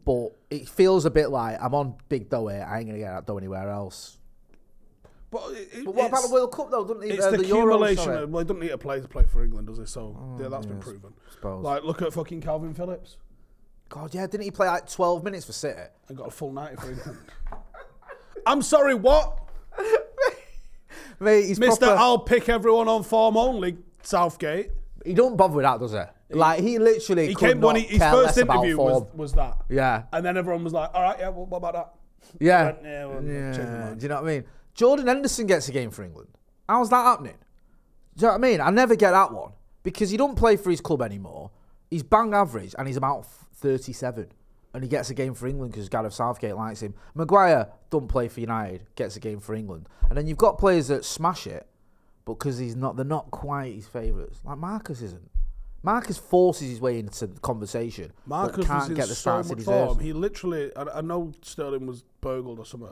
[0.06, 2.68] But it feels a bit like I'm on big dough here.
[2.70, 4.18] I ain't to get that dough anywhere else.
[5.32, 6.86] But, it, it- But what about it's- the World Cup though?
[6.86, 7.10] Doesn't he?
[7.10, 8.04] It's Uh, the, the Euros, accumulation.
[8.04, 8.24] sorry.
[8.24, 9.86] of, well, he doesn't need to play to play for England, does he?
[9.88, 11.14] So yeah, that's been proven.
[11.32, 11.64] suppose.
[11.64, 13.18] Like, look at fucking Kalvin Phillips.
[13.90, 15.80] God, yeah, didn't he play like 12 minutes for City?
[16.10, 17.18] I got a full 90 for England.
[18.46, 19.40] I'm sorry, what?
[21.20, 22.00] Mate, he's Mister, proper.
[22.00, 24.72] I'll pick everyone on form only, Southgate.
[25.06, 26.38] He don't bother with that, does he?
[26.38, 27.28] Like he literally.
[27.28, 29.58] He came when he, his first interview was, was that.
[29.70, 31.94] Yeah, And then everyone was like, all right, yeah, well, what about that?
[32.40, 33.94] yeah, went, yeah, well, yeah.
[33.96, 34.44] Do you know what I mean?
[34.74, 36.30] Jordan Henderson gets a game for England.
[36.68, 37.38] How's that happening?
[38.18, 38.62] Do you know what I mean?
[38.62, 39.52] I never get that one
[39.84, 41.52] because he don't play for his club anymore.
[41.90, 43.26] He's bang average and he's about
[43.66, 44.32] 37.
[44.74, 46.94] And he gets a game for England because Gareth Southgate likes him.
[47.16, 49.88] Maguire don't play for United, gets a game for England.
[50.10, 51.66] And then you've got players that smash it,
[52.26, 54.40] but because he's not, they're not quite his favourites.
[54.44, 55.32] Like Marcus isn't.
[55.82, 59.56] Marcus forces his way into the conversation, Marcus but can't get the so starts he
[59.56, 59.94] deserves.
[59.94, 60.00] form.
[60.00, 62.90] He literally, I, I know Sterling was burgled or something,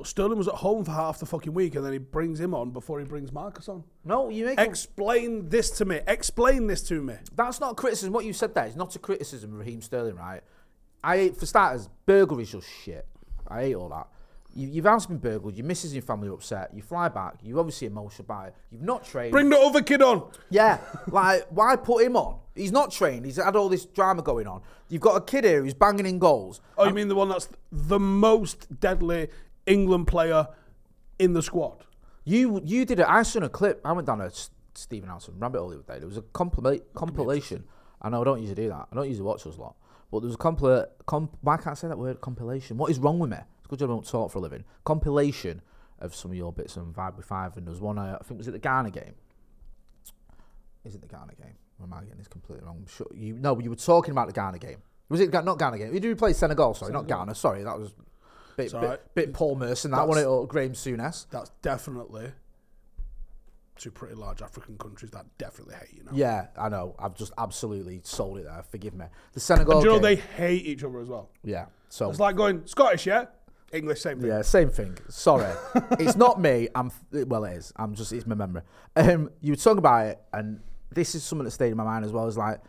[0.00, 2.54] but Sterling was at home for half the fucking week, and then he brings him
[2.54, 3.84] on before he brings Marcus on.
[4.02, 6.00] No, you make Explain this to me.
[6.06, 7.16] Explain this to me.
[7.36, 8.14] That's not a criticism.
[8.14, 10.40] What you said there is not a criticism of Raheem Sterling, right?
[11.04, 13.06] I hate, for starters, burglary's just shit.
[13.46, 14.06] I hate all that.
[14.54, 17.34] You, you've house been burgled, your missus and your family are upset, you fly back,
[17.42, 19.30] you're obviously emotional about it, you've not trained.
[19.30, 20.28] Bring the other kid on.
[20.48, 22.40] yeah, like, why put him on?
[22.56, 24.62] He's not trained, he's had all this drama going on.
[24.88, 26.60] You've got a kid here who's banging in goals.
[26.76, 29.28] Oh, you mean the one that's the most deadly
[29.70, 30.48] England player
[31.18, 31.84] in the squad?
[32.24, 33.06] You you did it.
[33.08, 33.80] I saw a clip.
[33.84, 34.30] I went down a
[34.74, 35.98] Stephen Howson rabbit hole the other day.
[35.98, 37.64] There was a compila- compilation.
[38.02, 38.88] I know I don't usually do that.
[38.90, 39.74] I don't usually watch those lot.
[40.10, 42.20] But there was a compila- comp- Why can't I say that word?
[42.20, 42.76] Compilation.
[42.76, 43.38] What is wrong with me?
[43.58, 44.64] It's good job I don't talk for a living.
[44.84, 45.62] Compilation
[45.98, 47.56] of some of your bits on Vibe with Five.
[47.56, 49.14] And there was one, uh, I think, was it the Ghana game?
[50.84, 51.56] Is it the Ghana game?
[51.78, 52.78] Or am I getting this completely wrong?
[52.80, 54.78] I'm sure you no, you were talking about the Ghana game.
[55.08, 55.92] Was it not Ghana game?
[55.92, 56.74] Did you play Senegal?
[56.74, 57.34] Sorry, not Ghana.
[57.34, 57.92] Sorry, that was
[58.64, 59.14] bit, bit, right.
[59.14, 59.90] bit Paul Merson.
[59.90, 61.26] That one, or Graham Souness.
[61.30, 62.32] That's definitely
[63.80, 66.10] two pretty large African countries that definitely hate you now.
[66.12, 66.94] Yeah, I know.
[66.98, 68.62] I've just absolutely sold it there.
[68.70, 69.06] Forgive me.
[69.32, 69.76] The Senegal.
[69.76, 71.30] And you know game- they hate each other as well?
[71.42, 71.66] Yeah.
[71.88, 72.10] So.
[72.10, 73.24] It's like going Scottish, yeah,
[73.72, 74.28] English, same thing.
[74.28, 74.96] yeah, same thing.
[75.08, 75.52] Sorry,
[75.98, 76.68] it's not me.
[76.74, 77.72] I'm well, it is.
[77.76, 78.62] I'm just it's my memory.
[78.96, 80.60] Um, you were talking about it, and
[80.92, 82.26] this is something that stayed in my mind as well.
[82.26, 82.60] Is like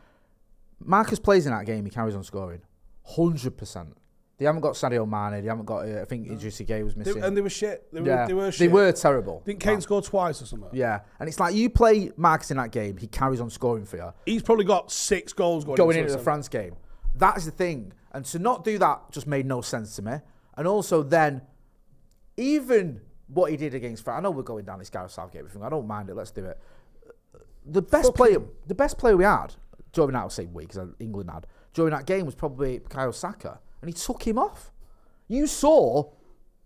[0.79, 1.85] Marcus plays in that game.
[1.85, 2.61] He carries on scoring,
[3.03, 3.97] hundred percent.
[4.41, 5.39] They haven't got Sadio Mane.
[5.43, 5.87] They haven't got.
[5.87, 7.23] Uh, I think Idrissa Gueye was They- missing.
[7.23, 7.87] and they were shit.
[7.93, 9.43] They were, yeah, they were they were terrible.
[9.45, 10.69] Didn't Kane score twice or something?
[10.73, 12.97] Yeah, and it's like you play Marcus in that game.
[12.97, 14.11] He carries on scoring for you.
[14.25, 16.23] He's probably got six goals going, going into into the.
[16.23, 16.75] France game.
[17.15, 17.93] That's the thing.
[18.13, 20.13] And to not do that just made no sense to me.
[20.57, 21.43] And also then,
[22.37, 25.63] even what he did against France, I know we're going down this Gareth Southgate thing.
[25.63, 26.15] I don't mind it.
[26.15, 26.59] Let's do it.
[27.65, 28.49] The best Fuck player, him.
[28.67, 29.53] the best player we had
[29.93, 33.89] during that same week, because England had during that game was probably Kyle Saka, and
[33.89, 34.71] he took him off.
[35.27, 36.11] You saw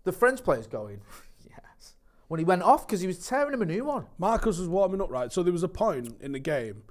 [0.04, 1.00] the French players going,
[1.48, 1.94] yes,
[2.28, 4.06] when he went off because he was tearing him a new one.
[4.18, 5.32] Marcus was warming up, right?
[5.32, 6.82] So there was a point in the game.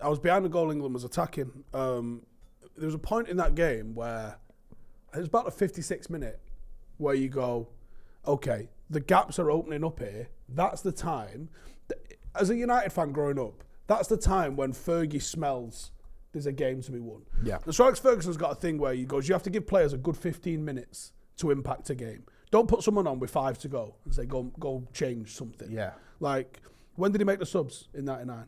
[0.00, 0.70] I was behind the goal.
[0.70, 1.64] England was attacking.
[1.72, 2.22] Um,
[2.76, 4.38] there was a point in that game where
[5.14, 6.40] it was about the 56th minute
[6.96, 7.68] where you go,
[8.26, 10.28] okay, the gaps are opening up here.
[10.48, 11.48] That's the time.
[12.34, 15.90] As a United fan growing up, that's the time when Fergie smells
[16.32, 17.22] there's a game to be won.
[17.44, 17.58] Yeah.
[17.64, 19.98] The Alex Ferguson's got a thing where he goes, you have to give players a
[19.98, 22.24] good 15 minutes to impact a game.
[22.50, 25.70] Don't put someone on with five to go and say, go, go change something.
[25.70, 25.92] Yeah.
[26.20, 26.60] Like,
[26.96, 28.46] when did he make the subs in 99?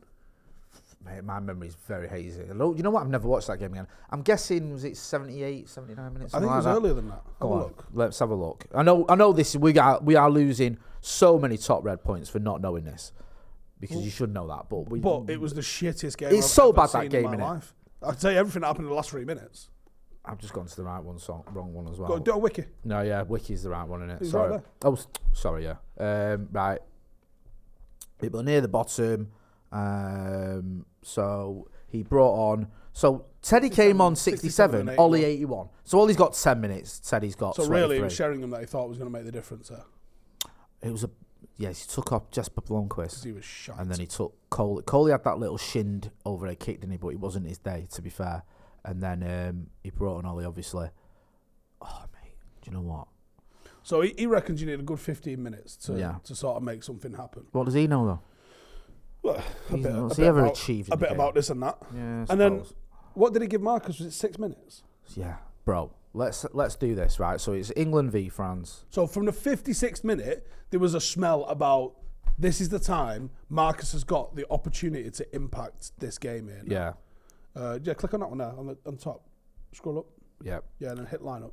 [1.05, 2.43] Mate, my memory's very hazy.
[2.49, 3.03] You know what?
[3.03, 3.87] I've never watched that game again.
[4.11, 6.35] I'm guessing was it 78, 79 minutes?
[6.35, 6.79] I think it was like that?
[6.81, 7.23] earlier than that.
[7.25, 7.87] Have Go a on, look.
[7.93, 8.65] let's have a look.
[8.75, 9.55] I know, I know this.
[9.55, 13.13] We got, we are losing so many top red points for not knowing this,
[13.81, 14.69] because you should know that.
[14.69, 17.09] But we, But it was the shittest game It's I've so ever bad, that seen
[17.11, 17.41] game, in my innit?
[17.55, 17.75] life.
[18.03, 19.71] I'd say everything that happened in the last three minutes.
[20.27, 22.09] I've just gone to the right one, so wrong one as well.
[22.09, 22.65] Go do a wiki.
[22.85, 24.19] No, yeah, Wiki's the right one, isn't it?
[24.23, 24.53] He's sorry.
[24.53, 25.77] right oh, s- sorry, yeah.
[25.99, 26.81] Um, right.
[28.21, 29.31] People near the bottom.
[29.71, 32.69] Um, so he brought on.
[32.93, 35.69] So Teddy came on 67 67, and Ollie 81.
[35.83, 37.01] So Ollie's got 10 minutes.
[37.01, 38.05] Teddy's got So really, it 23.
[38.05, 39.85] was Sheringham that he thought was going to make the difference there.
[40.83, 41.11] It was a
[41.57, 41.83] yes.
[41.83, 43.79] He took off Jesper Blomqvist, He was shot.
[43.79, 44.83] and then he took Cole.
[44.83, 46.99] Coley had that little shinned overhead kick, didn't he?
[46.99, 48.43] But it wasn't his day, to be fair.
[48.85, 50.89] And then um, he brought on Ollie, obviously.
[51.81, 53.09] Oh mate, do you know what?
[53.83, 56.17] So he, he reckons you need a good 15 minutes to, Yeah.
[56.25, 57.45] to sort of make something happen.
[57.53, 58.21] What does he know though?
[59.23, 61.19] Well, a He's bit, a bit he ever about, achieved a bit game?
[61.19, 61.79] about this and that.
[61.95, 62.63] Yeah, and then
[63.15, 63.99] what did he give Marcus?
[63.99, 64.83] Was it six minutes?
[65.15, 65.91] Yeah, bro.
[66.17, 67.41] Let's let's do this right.
[67.41, 68.85] So it's England v France.
[68.89, 71.95] So from the 56th minute, there was a smell about
[72.39, 76.63] this is the time Marcus has got the opportunity to impact this game here.
[76.65, 76.75] now.
[76.75, 76.93] Yeah,
[77.61, 79.23] Uh, yeah, click on that one there on the on top.
[79.73, 80.07] Scroll up.
[80.43, 80.61] yeah.
[80.79, 81.53] Yeah, and then hit line up.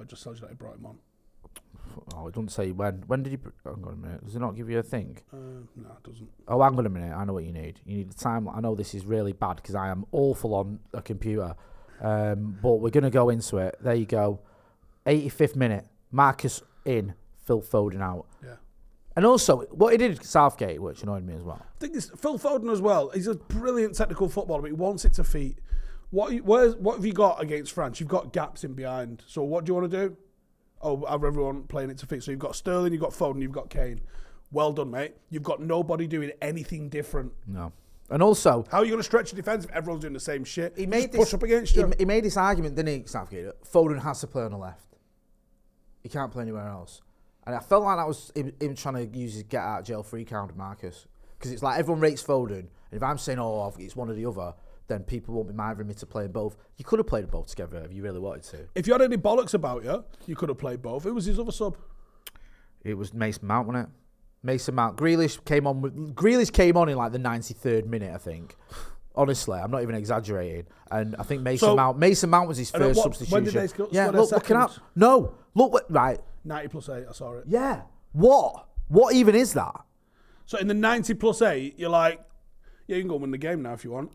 [0.00, 0.98] It just tells you that he brought him on.
[2.14, 3.04] Oh, it doesn't say when.
[3.06, 3.36] When did he?
[3.36, 4.24] br- Hang on a minute.
[4.24, 5.18] Does it not give you a thing?
[5.32, 5.36] Uh,
[5.76, 6.28] no, it doesn't.
[6.48, 7.14] Oh, hang on a minute.
[7.14, 7.80] I know what you need.
[7.84, 8.48] You need the time.
[8.48, 11.54] I know this is really bad because I am awful on a computer.
[12.00, 13.76] Um, but we're gonna go into it.
[13.80, 14.40] There you go.
[15.06, 15.86] 85th minute.
[16.10, 17.14] Marcus in.
[17.44, 18.26] Phil Foden out.
[18.44, 18.56] Yeah.
[19.14, 21.62] And also, what he did at Southgate, which annoyed me as well.
[21.62, 23.10] I think it's Phil Foden as well.
[23.14, 25.58] He's a brilliant technical footballer, but he wants it to feet.
[26.10, 28.00] What where's, what have you got against France?
[28.00, 29.22] You've got gaps in behind.
[29.26, 30.16] So what do you want to do?
[30.82, 32.22] Oh, have everyone playing it to feet.
[32.22, 34.00] So you've got Sterling, you've got Foden, you've got Kane.
[34.52, 35.14] Well done, mate.
[35.30, 37.32] You've got nobody doing anything different.
[37.46, 37.72] No.
[38.08, 40.44] And also, How are you going to stretch your defence if everyone's doing the same
[40.44, 40.74] shit?
[40.76, 41.92] he Just made push this, up against he, you.
[41.98, 43.46] he made this argument, didn't he, Southgate?
[43.64, 44.94] Foden has to play on the left.
[46.04, 47.02] He can't play anywhere else.
[47.44, 49.86] And I felt like that was him, him trying to use his get out of
[49.86, 51.06] jail free card Marcus.
[51.36, 52.58] Because it's like everyone rates Foden.
[52.60, 54.54] And if I'm saying, oh, it's one or the other,
[54.88, 56.56] then people won't be minding me to play in both.
[56.76, 58.68] You could have played them both together if you really wanted to.
[58.74, 61.02] If you had any bollocks about you, you could have played both.
[61.04, 61.76] Who was his other sub?
[62.84, 63.92] It was Mason Mount, wasn't it?
[64.42, 64.96] Mason Mount.
[64.96, 65.80] Grealish came on.
[65.82, 68.54] With, Grealish came on in like the 93rd minute, I think.
[69.16, 70.66] Honestly, I'm not even exaggerating.
[70.90, 71.98] And I think Mason So- Mount.
[71.98, 73.32] Mason Mount was his first what- substitution.
[73.34, 74.72] when did they score- yeah, look, looking up.
[74.94, 75.90] No, look what.
[75.90, 76.20] Right.
[76.44, 77.44] 90 plus 8, I saw it.
[77.48, 77.82] Yeah.
[78.12, 78.68] What?
[78.88, 79.74] What even is that?
[80.44, 82.20] So in the 90 plus 8, you're like,
[82.86, 84.12] yeah, you can go and win the game now if you want.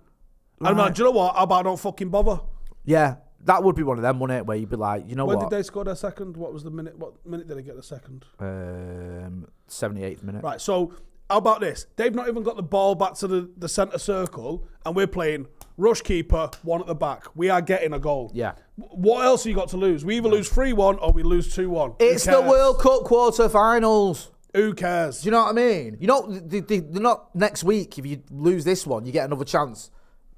[0.67, 1.35] And I'm like, do you know what?
[1.35, 2.39] How about I don't fucking bother?
[2.85, 4.45] Yeah, that would be one of them, wouldn't it?
[4.45, 5.49] Where you'd be like, you know when what?
[5.49, 6.37] did they score their second?
[6.37, 6.97] What was the minute?
[6.97, 8.25] What minute did they get the second?
[8.39, 10.43] Um, 78th minute.
[10.43, 10.61] Right.
[10.61, 10.93] So
[11.29, 11.87] how about this?
[11.95, 15.47] They've not even got the ball back to the, the centre circle, and we're playing
[15.77, 17.25] rush keeper, one at the back.
[17.35, 18.31] We are getting a goal.
[18.33, 18.53] Yeah.
[18.75, 20.03] What else have you got to lose?
[20.03, 21.93] We either lose 3 1 or we lose 2 1.
[21.99, 24.29] It's the World Cup quarter-finals.
[24.53, 25.21] Who cares?
[25.21, 25.97] Do you know what I mean?
[26.01, 27.97] You know, they, they, they're not next week.
[27.97, 29.89] If you lose this one, you get another chance.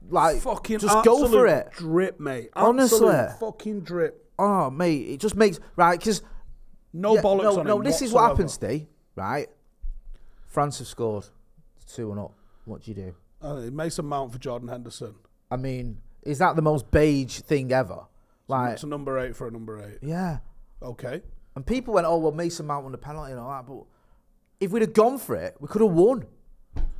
[0.09, 1.71] Like, fucking just go for it.
[1.77, 2.49] Drip, mate.
[2.55, 3.07] Honestly.
[3.09, 4.29] Absolute fucking drip.
[4.37, 6.21] Oh, mate, it just makes right because
[6.91, 7.77] No bollocks no, on no.
[7.77, 8.33] him This is what whatsoever.
[8.35, 8.87] happens, Steve.
[9.15, 9.47] Right?
[10.47, 11.25] France have scored
[11.87, 12.33] two and up.
[12.65, 13.15] What do you do?
[13.41, 15.15] Uh, Mason Mount for Jordan Henderson.
[15.51, 18.05] I mean, is that the most beige thing ever?
[18.47, 19.99] Like, It's a number eight for a number eight.
[20.01, 20.39] yeah.
[20.81, 21.21] Okay.
[21.55, 23.83] And people went, "Oh well, Mason Mount won the penalty and all that," but
[24.59, 26.25] if we'd have gone for it, we could have won.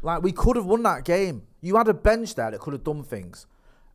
[0.02, 1.44] Like we could have won that game.
[1.62, 3.46] You had a bench there that could have done things,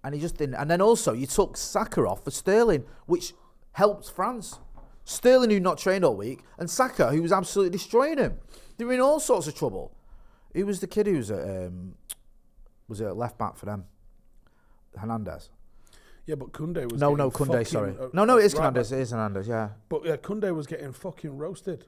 [0.03, 0.55] and he just didn't.
[0.55, 3.35] And then also you took Saka off for Sterling, which
[3.73, 4.59] helped France.
[5.05, 8.39] Sterling, who not trained all week, and Saka, who was absolutely destroying him.
[8.77, 9.93] They were in all sorts of trouble.
[10.55, 11.95] Who was the kid who was at um,
[12.89, 13.85] was it at left back for them?
[14.97, 15.51] Hernandez.
[16.27, 17.67] Yeah, but Koundé was No, no, Koundé.
[17.67, 17.95] Sorry.
[18.13, 18.93] no, no, it is right Hernandez.
[18.93, 19.49] It is Hernandez.
[19.49, 19.71] Yeah.
[19.89, 21.87] But yeah, Koundé was getting fucking roasted.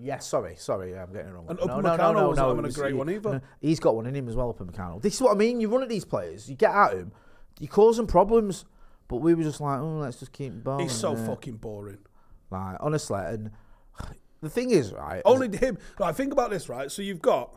[0.00, 1.46] Yeah, sorry, sorry, I'm getting it wrong.
[1.48, 3.32] And no, Upamecano no, no, no, wasn't no, having a was- great he- one either.
[3.32, 5.00] no, he's got one in him as well, Upamecano.
[5.00, 5.60] This is what I mean.
[5.60, 7.12] You run at these players, you get at him,
[7.60, 8.64] you cause them problems.
[9.08, 10.86] But we were just like, oh, let's just keep balling.
[10.88, 11.20] He's so yeah.
[11.22, 11.98] Uh, fucking boring.
[12.50, 13.50] Like honestly, and
[14.42, 15.22] the thing is, right?
[15.24, 15.78] Only him.
[15.98, 16.90] Right, think about this, right?
[16.90, 17.56] So you've got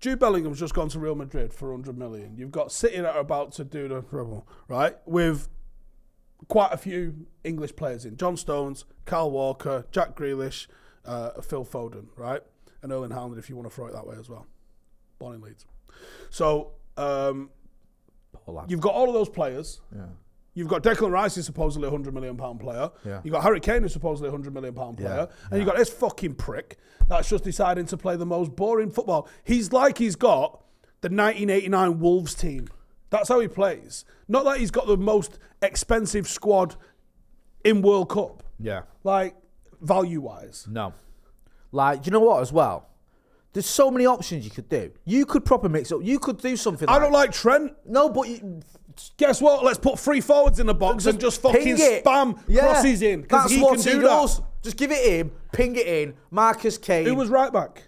[0.00, 2.36] Jude Bellingham's just gone to Real Madrid for 100 million.
[2.36, 4.96] You've got City that are about to do the treble, right?
[5.06, 5.48] With
[6.48, 10.66] quite a few English players in John Stones, Kyle Walker, Jack Grealish,
[11.06, 12.42] uh, Phil Foden, right?
[12.82, 14.46] And Erling Haaland, if you want to throw it that way as well.
[15.18, 15.64] Born in Leeds.
[16.30, 17.50] So um,
[18.68, 19.80] you've got all of those players.
[19.94, 20.06] Yeah.
[20.56, 22.90] You've got Declan Rice, who's supposedly a hundred million pound player.
[23.04, 23.20] Yeah.
[23.24, 25.76] You've got Harry Kane, who's supposedly a hundred million pound Yeah, player, and you've got
[25.76, 29.28] this fucking prick that's just deciding to play the most boring football.
[29.42, 30.62] He's like he's got
[31.00, 32.68] the 1989 Wolves team.
[33.10, 34.04] That's how he plays.
[34.28, 36.76] Not that he's got the most expensive squad
[37.64, 38.82] in World Cup, Yeah.
[39.02, 39.34] like
[39.84, 40.66] value wise.
[40.70, 40.92] No.
[41.72, 42.40] Like, do you know what?
[42.40, 42.88] As well,
[43.52, 44.90] there's so many options you could do.
[45.04, 46.00] You could proper mix up.
[46.02, 46.88] You could do something.
[46.88, 47.72] I don't like Trent.
[47.86, 48.60] No, but you,
[49.16, 49.64] Guess what?
[49.64, 52.04] Let's put three forwards in the box and just fucking it.
[52.04, 52.60] spam Yeah.
[52.60, 54.36] crosses in because That's he what can he do does.
[54.38, 54.44] that.
[54.62, 56.14] Just give it in, ping it in.
[56.30, 57.04] Marcus Kane.
[57.04, 57.82] Who was right back?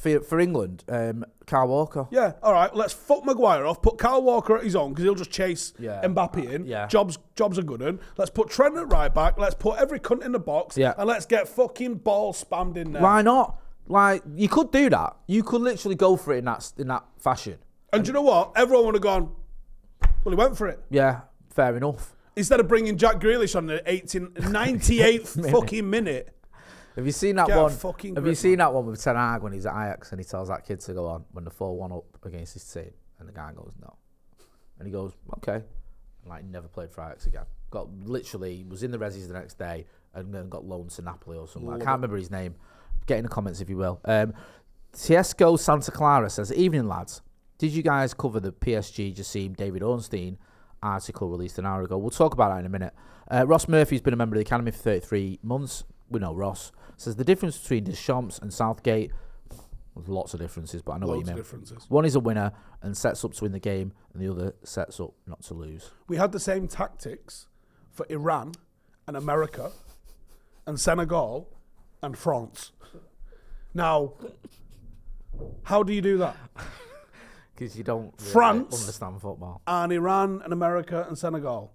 [0.00, 0.84] For for England?
[0.88, 2.06] Um, Kyle Walker.
[2.10, 2.74] Yeah, all right.
[2.74, 3.82] Let's fuck Maguire off.
[3.82, 6.00] Put Kyle Walker at his own because he'll just chase Yeah.
[6.04, 6.64] Mbappe in.
[6.64, 6.86] Yeah.
[6.86, 7.82] Jobs, jobs are good.
[7.82, 8.00] Un.
[8.16, 9.36] Let's put Trent at right back.
[9.38, 10.78] Let's put every cunt in the box.
[10.78, 10.94] Yeah.
[10.96, 13.02] And let's get fucking ball spammed in there.
[13.02, 13.60] Why not?
[13.88, 15.16] Like you could do that.
[15.26, 17.58] You could literally go for it in that in that fashion.
[17.92, 18.52] And do you know what?
[18.56, 19.32] Everyone would have gone.
[20.24, 22.14] Well, he went for it Yeah, fair enough.
[22.36, 26.34] instead of bringing Jack Grealish on the 18, 98th fucking minute.
[27.00, 27.72] Have you seen that Get one?
[28.14, 30.48] Have you seen that one with Ten Hag when he's at Ajax and he tells
[30.48, 33.32] that kid to go on when the four one up against his team, and the
[33.32, 33.96] guy goes no,
[34.78, 37.46] and he goes okay, and like never played for Ajax again.
[37.70, 41.38] Got literally was in the resis the next day and then got loaned to Napoli
[41.38, 41.70] or something.
[41.70, 42.54] I can't remember his name.
[43.06, 44.00] Get in the comments if you will.
[44.04, 44.34] Um,
[44.92, 47.22] Tiesco Santa Clara says, "Evening lads,
[47.56, 50.36] did you guys cover the PSG Jassim David Ornstein
[50.82, 51.96] article released an hour ago?
[51.96, 52.92] We'll talk about that in a minute.
[53.30, 55.84] Uh, Ross Murphy's been a member of the academy for 33 months.
[56.10, 59.12] We know Ross says the difference between Deschamps and Southgate.
[59.96, 61.36] There's lots of differences, but I know what you of mean.
[61.36, 61.86] differences.
[61.88, 65.00] One is a winner and sets up to win the game, and the other sets
[65.00, 65.90] up not to lose.
[66.08, 67.48] We had the same tactics
[67.90, 68.52] for Iran
[69.06, 69.72] and America
[70.66, 71.48] and Senegal
[72.02, 72.72] and France.
[73.74, 74.14] Now,
[75.64, 76.36] how do you do that?
[77.54, 79.60] Because you don't really France understand football.
[79.66, 81.74] and Iran and America and Senegal.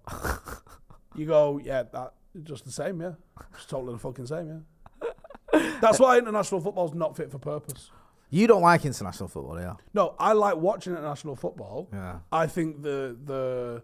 [1.14, 3.12] you go, yeah, that just the same, yeah.
[3.68, 5.10] Totally the fucking same, yeah.
[5.80, 7.90] That's why international football's not fit for purpose.
[8.30, 9.74] You don't like international football, yeah?
[9.94, 11.88] No, I like watching international football.
[11.92, 12.18] Yeah.
[12.32, 13.82] I think the the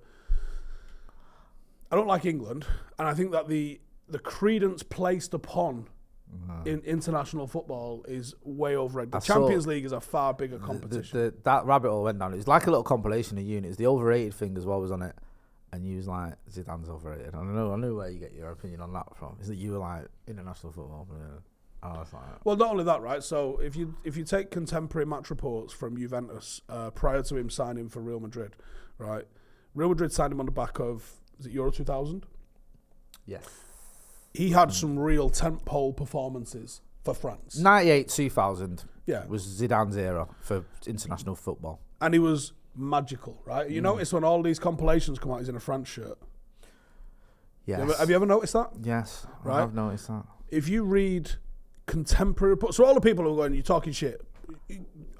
[1.91, 2.67] I don't like England,
[2.99, 5.89] and I think that the the credence placed upon
[6.33, 6.63] uh-huh.
[6.65, 9.13] in international football is way overrated.
[9.13, 11.19] The I Champions League is a far bigger The- competition.
[11.19, 12.33] The, the, that rabbit hole went down.
[12.33, 13.77] It was like a little compilation of units.
[13.77, 15.15] The overrated thing as well was on it,
[15.73, 17.29] and you was like Zidane's overrated.
[17.29, 17.73] I don't know.
[17.73, 19.37] I knew where you get your opinion on that from.
[19.41, 21.09] Is that you were like international football?
[21.83, 23.23] I was like, Well, not only that, right?
[23.23, 27.51] So if you if you take contemporary match reports from Juventus uh, prior to him
[27.51, 28.55] signing for Real Madrid,
[28.99, 29.25] right?
[29.75, 32.27] Real Madrid signed him on the back of is it Euro 2000?
[33.27, 33.45] yes.
[34.35, 38.85] He had some real tentpole performances for France, Ninety-eight, two thousand.
[39.05, 39.27] Yeah.
[39.27, 41.81] was Zidane's era for international football.
[42.01, 43.69] and he was magical, right?
[43.71, 43.85] You mm.
[43.85, 46.19] notice when all these compilations come out, he's in a France shirt.
[47.67, 47.79] Yes.
[47.79, 48.71] You ever- have you ever noticed that?
[48.83, 49.63] Yes, Right.
[49.63, 50.25] I've noticed that.
[50.49, 51.33] If you read
[51.87, 54.21] contemporary reports, so all the people who are going, you're talking shit.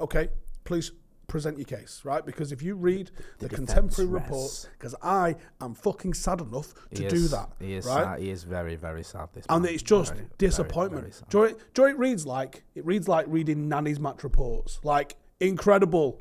[0.01, 0.29] Okay,
[0.65, 0.93] please
[1.29, 2.27] present your case, right?
[2.27, 6.75] Because if you read the, The contemporary defence reports, because I am fucking sad enough
[6.95, 8.05] to do that, He is right?
[8.05, 8.19] sad.
[8.21, 9.29] He is very, very sad.
[9.33, 9.73] This and man.
[9.73, 11.03] it's just Very, disappointment.
[11.05, 11.29] very sad.
[11.31, 12.65] do, you know what- do you know what it reads like?
[12.75, 14.81] It reads like reading Nani's match reports.
[14.83, 16.21] Like incredible,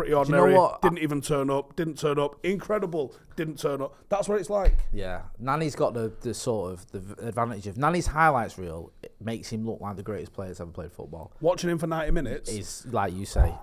[0.00, 0.54] pretty know ordinary.
[0.54, 0.82] what?
[0.82, 1.76] Didn't even turn up.
[1.76, 2.36] Didn't turn up.
[2.44, 3.14] Incredible.
[3.36, 3.94] Didn't turn up.
[4.08, 4.76] That's what it's like.
[4.92, 8.92] Yeah, Nani's got the, the sort of the advantage of Nani's highlights reel.
[9.02, 11.32] It makes him look like the greatest player that's ever played football.
[11.40, 12.50] Watching him for ninety minutes.
[12.50, 13.54] Is like you say,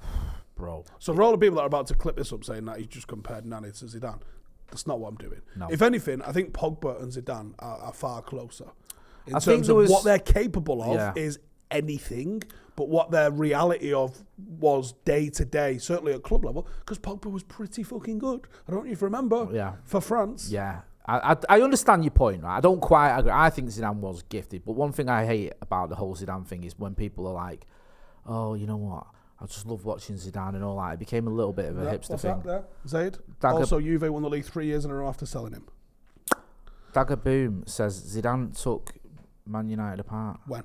[0.56, 0.84] bro.
[0.98, 2.86] So for all the people that are about to clip this up saying that he's
[2.86, 4.20] just compared Nani to Zidane,
[4.70, 5.40] that's not what I'm doing.
[5.56, 5.68] No.
[5.70, 8.66] If anything, I think Pogba and Zidane are, are far closer
[9.26, 11.12] in I terms of was- what they're capable of Yeah.
[11.16, 11.38] is
[11.70, 12.42] anything,
[12.76, 14.24] but what their reality of
[14.58, 18.46] was day to day, certainly at club level, because Pogba was pretty fucking good.
[18.68, 19.48] I don't know if you remember.
[19.52, 19.74] Yeah.
[19.84, 20.50] For France.
[20.50, 22.56] Yeah, I, I I understand your point, right?
[22.56, 23.30] I don't quite agree.
[23.32, 26.64] I think Zidane was gifted, but one thing I hate about the whole Zidane thing
[26.64, 27.66] is when people are like,
[28.26, 29.06] "Oh, you know what?
[29.40, 31.84] I just love watching Zidane and all that." It became a little bit of a
[31.84, 32.36] Yeah, hipster what's thing.
[32.38, 32.64] that there?
[32.88, 33.18] Zaid.
[33.40, 35.66] Dagger- Also, Juve won the league three years in a row after selling him.
[36.92, 38.92] Dagger Boom says Zidane took
[39.46, 40.40] Man United apart.
[40.46, 40.62] When?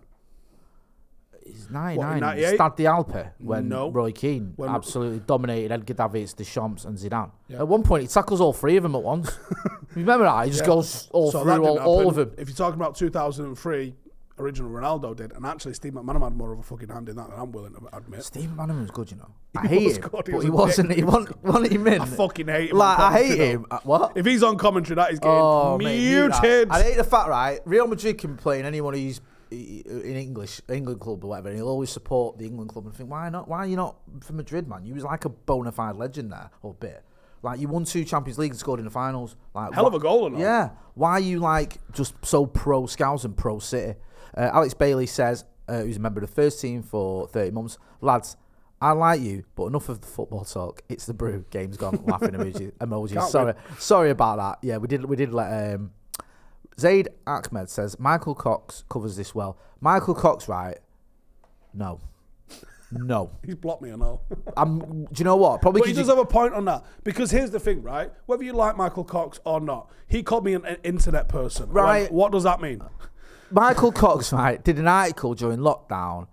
[1.46, 2.14] He's What, 99.
[2.14, 2.60] in 98?
[2.60, 3.90] Stadio delle Alpi when No.
[3.92, 7.32] Roy Keane When- absolutely dominated Edgar Davids, Deschamps, and Zidane.
[7.48, 7.60] Yeah.
[7.60, 9.32] At one point, he tackles all three of them at once.
[9.96, 10.46] remember that?
[10.46, 10.68] He just Yeah.
[10.68, 12.32] goes all So through all, all of them.
[12.38, 13.96] If you're talking about 2003,
[14.38, 17.30] original Ronaldo did, and actually Steve McManaman had more of a fucking hand in that
[17.30, 18.24] than I'm willing to admit.
[18.24, 19.28] Steve McManaman was good, you know.
[19.58, 20.92] I He hate him, good, he but he wasn't.
[20.94, 21.44] He wasn't.
[21.44, 22.02] Wasn't him in?
[22.02, 22.78] I fucking hate him.
[22.78, 23.66] Like I hate him.
[23.70, 23.80] though.
[23.84, 24.14] What?
[24.16, 26.70] If he's on commentary, that is getting Oh, mate, muted.
[26.70, 27.60] I hate the fact, right?
[27.66, 29.20] Real Madrid can play in anyone who's
[29.52, 33.10] in English, England club or whatever, and he'll always support the England club and think,
[33.10, 33.48] why not?
[33.48, 34.86] Why are you not from Madrid, man?
[34.86, 37.04] You was like a bona fide legend there, or bit.
[37.42, 39.36] Like you won two Champions League and scored in the finals.
[39.54, 40.38] Like Hell of a goal.
[40.38, 40.72] Yeah.
[40.96, 43.98] Why are you like just so pro Scouts and pro City?
[44.38, 47.78] Uh, Alex Bailey says, uh, who's a member of the first team for 30 months,
[48.02, 48.36] lads.
[48.82, 50.84] I like you, but enough of the football talk.
[50.88, 51.44] It's the brew.
[51.50, 52.02] Game's gone.
[52.06, 52.72] Laughing emoji.
[52.80, 53.14] Emojis.
[53.14, 53.56] Can't Sorry, win.
[53.78, 54.66] sorry about that.
[54.66, 55.04] Yeah, we did.
[55.04, 55.74] We did let.
[55.76, 55.92] Um,
[56.80, 59.58] Zaid Ahmed says Michael Cox covers this well.
[59.82, 60.78] Michael Cox, right?
[61.74, 62.00] No,
[62.92, 63.32] no.
[63.46, 64.24] He's blocked me and all.
[64.58, 64.80] I'm.
[65.06, 65.62] Do you know what?
[65.62, 68.12] Probably But he does you- have a point on that because here's the thing, right?
[68.26, 71.68] Whether you like Michael Cox or not, he called me an, an internet person.
[71.68, 72.12] Like, Right.
[72.12, 72.82] what does that mean?
[73.52, 76.28] Michael Cox, right, did an article during lockdown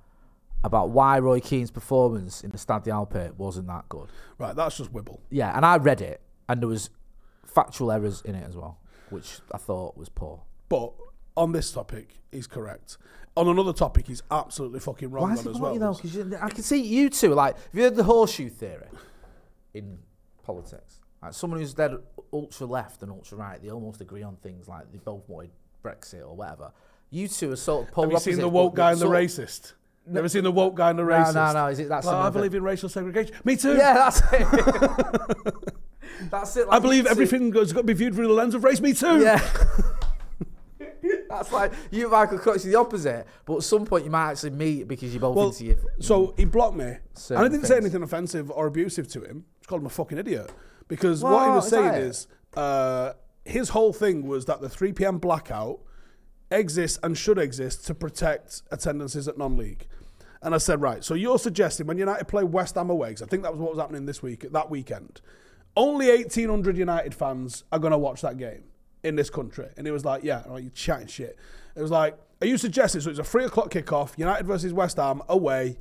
[0.62, 4.09] about why Roy Keane's performance in the Stadio delle Alpi wasn't that good.
[4.38, 5.20] Right, that's just wibble.
[5.30, 6.90] Yeah, and I read it, and there was
[7.47, 8.78] factual errors in it as well,
[9.11, 10.42] which I thought was poor.
[10.68, 10.92] But
[11.36, 12.96] on this topic, he's correct.
[13.36, 15.72] On another topic, he's absolutely fucking wrong Why on is it as well.
[15.74, 15.94] you though?
[15.94, 17.57] 'Cause you- I can see you two like.
[17.57, 18.88] Have you heard the horseshoe theory
[19.74, 19.98] in
[20.42, 21.00] politics?
[21.22, 21.96] Like someone who's dead
[22.32, 25.50] ultra left and ultra right, they almost agree on things like they both wanted
[25.84, 26.72] Brexit or whatever.
[27.11, 29.72] You two are sort of polar Have you seen the woke guy and the racist?
[30.09, 31.34] Never seen the woke guy and the racist?
[31.34, 31.66] no, no, no.
[31.66, 32.59] is it that Well, I believe thing?
[32.59, 33.34] in racial segregation.
[33.44, 33.74] Me too.
[33.76, 35.54] Yeah, that's it.
[36.30, 36.66] that's it.
[36.70, 38.80] I believe everything has got to be viewed through the lens of race.
[38.80, 39.20] Me too.
[39.20, 39.40] Yeah.
[41.28, 43.26] That's like you, Michael Cox, is the opposite.
[43.44, 45.76] But at some point, you might actually meet because you both Well, into your.
[46.00, 46.84] so he blocked me,
[47.30, 49.44] and I didn't say anything offensive or abusive to him.
[49.58, 50.50] Just called him a fucking idiot
[50.88, 53.12] because Well, what he was saying is uh,
[53.44, 55.18] his whole thing was that the 3 p.m.
[55.18, 55.80] blackout
[56.50, 59.86] exists and should exist to protect attendances at non-league.
[60.42, 63.26] And I said, right, so you're suggesting when United play West Ham away, 'cause I
[63.26, 65.20] think that was what was happening this week, that weekend,
[65.77, 68.64] only 1,800 United fans are going to watch that game
[69.05, 69.68] in this country.
[69.77, 71.39] And he was like, yeah, oh, you're chatting shit.
[71.74, 74.97] It was like, are you suggesting, so it's a three o'clock kickoff, United versus West
[74.97, 75.79] Ham away.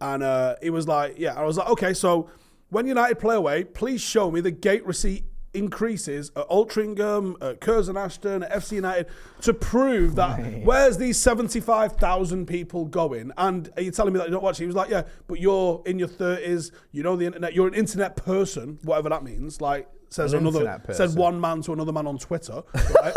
[0.00, 1.34] And uh, he was like, yeah.
[1.34, 2.30] I was like, okay, so
[2.70, 5.24] when United play away, please show me the gate receipt
[5.54, 9.06] increases at Altrincham, at Curzon Ashton, at FC United
[9.42, 13.32] to prove that where's these 75,000 people going?
[13.36, 14.64] And are you telling me that you're not watching?
[14.64, 17.74] He was like, yeah, but you're in your 30s, you know the internet, you're an
[17.74, 19.60] internet person, whatever that means.
[19.60, 22.62] Like, says An another, said one man to another man on Twitter.
[22.74, 23.14] Right?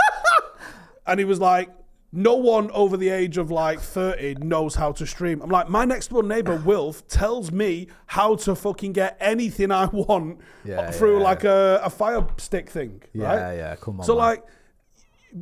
[1.07, 1.69] and he was like,
[2.11, 5.41] no one over the age of like 30 knows how to stream.
[5.41, 9.85] I'm like, my next door neighbor, Wilf, tells me how to fucking get anything I
[9.85, 11.23] want Yeah, through yeah.
[11.23, 13.01] like a, a fire stick thing.
[13.13, 13.55] Yeah, right?
[13.55, 14.19] yeah, come on, So, man.
[14.25, 14.43] like,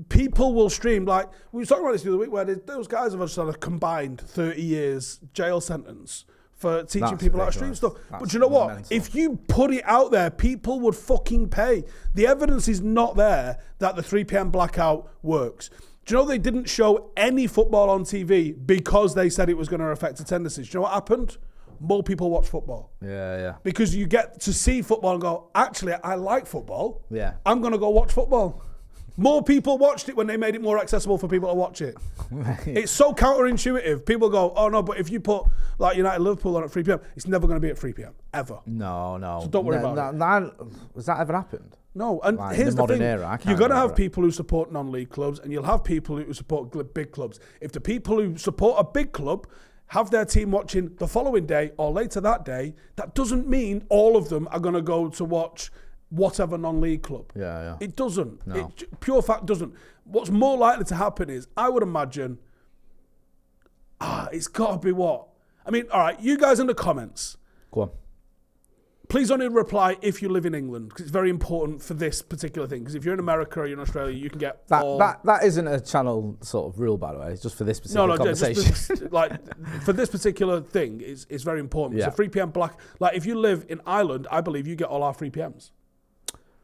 [0.09, 1.05] people will stream.
[1.05, 3.35] Like, we were talking about this the other week where they- those guys have just
[3.35, 7.93] had a combined 30 years jail sentence for teaching That's people how to stream stuff.
[8.19, 8.67] but you know what?
[8.67, 8.87] mental.
[8.95, 11.85] If you put it out there, people would fucking pay.
[12.13, 14.51] The evidence is not there that the 3 p.m.
[14.51, 15.69] blackout works.
[16.09, 19.69] Do you know they didn't show any football on TV because they said it was
[19.69, 20.67] going to affect attendances?
[20.67, 21.37] Do you know what happened?
[21.79, 23.55] More people watch football Yeah, yeah.
[23.61, 27.05] because you get to see football and go, actually, I like football.
[27.11, 27.35] Yeah.
[27.45, 28.63] I'm going to go watch football.
[29.17, 31.95] More people watched it when they made it more accessible for people to watch it.
[32.65, 34.03] It's so counterintuitive.
[34.03, 35.43] People go, oh no, but if you put
[35.77, 38.13] like United Liverpool on at 3 p.m., it's never going to be at 3 p.m.
[38.33, 38.59] ever.
[38.65, 39.41] No, no.
[39.43, 40.41] So don't worry no, about no, it.
[40.41, 41.77] no, has that ever happened?
[41.99, 44.71] No, and Like, here's the the, thing: era, you're going to have people who support
[44.71, 47.41] non-league clubs, and you'll have people who support big clubs.
[47.59, 49.47] If the people who support a big club
[49.87, 54.15] have their team watching the following day or later that day, that doesn't mean all
[54.15, 55.71] of them are going to go to watch
[56.09, 57.33] whatever non-league club.
[57.35, 57.77] Yeah, yeah.
[57.81, 58.47] It doesn't.
[58.47, 58.55] No.
[58.55, 59.73] It pure fact doesn't.
[60.05, 62.37] What's more likely to happen is, I would imagine,
[63.99, 65.27] ah, it's got to be what.
[65.65, 67.35] I mean, all right, you guys in the comments.
[67.71, 67.89] Go on.
[69.09, 72.67] Please only reply if you live in England because it's very important for this particular
[72.67, 72.81] thing.
[72.81, 74.99] Because if you're in America or you're in Australia, you can get That, all.
[74.99, 77.31] that that isn't a channel sort of rule, by the way.
[77.31, 78.95] It's just for this particular no, just, conversation.
[78.97, 81.99] just- like for this particular thing, it's, it's very important.
[81.99, 82.09] Yeah.
[82.09, 82.51] A 3 p.m.
[82.51, 82.79] black.
[82.99, 85.71] Like if you live in Ireland, I believe you get all our 3 p.m.s.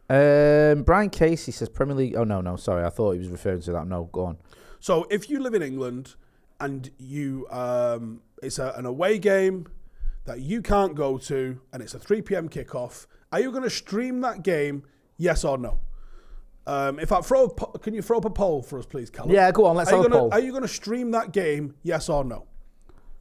[0.08, 2.16] Um, Brian Casey says Premier League.
[2.16, 2.86] Oh no, no, sorry.
[2.86, 3.88] I thought he was referring to that.
[3.88, 4.38] No, go on.
[4.80, 6.14] So if you live in England
[6.60, 9.66] and you um, it's a, an away game
[10.26, 12.50] that you can't go to and it's a 3 p.m.
[12.50, 14.84] kickoff, are you going to stream that game?
[15.18, 15.80] Yes or no?
[16.68, 19.10] Um, if I throw, a po- can you throw up a poll for us, please,
[19.10, 19.32] Callum?
[19.32, 20.30] Yeah, go on, let's are have a gonna, poll.
[20.34, 21.76] Are you going to stream that game?
[21.84, 22.48] Yes or no?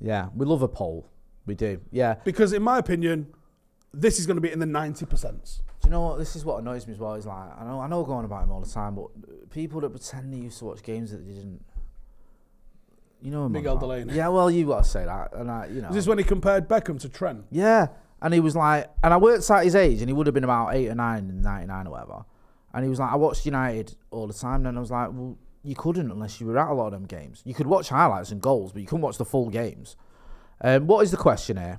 [0.00, 1.06] Yeah, we love a poll.
[1.46, 1.80] We do.
[1.90, 2.14] Yeah.
[2.24, 3.34] Because in my opinion,
[3.92, 5.60] this is going to be in the 90%.
[5.84, 6.18] Do you know what?
[6.18, 7.14] This is what annoys me as well.
[7.14, 9.90] Is like I know I know going about him all the time, but people that
[9.90, 11.62] pretend they used to watch games that they didn't.
[13.24, 13.78] You know, Miguel.
[13.78, 14.12] Delaney.
[14.14, 15.88] Yeah, well, you got to say that, and I, you know.
[15.88, 17.46] Is this when he compared Beckham to Trent?
[17.50, 17.86] Yeah,
[18.20, 20.44] and he was like, and I worked out his age, and he would have been
[20.44, 22.24] about eight or nine in '99 or whatever.
[22.74, 25.38] And he was like, I watched United all the time, and I was like, well,
[25.62, 27.40] you couldn't unless you were at a lot of them games.
[27.46, 29.96] You could watch highlights and goals, but you couldn't watch the full games.
[30.60, 31.78] Um, what is the question here?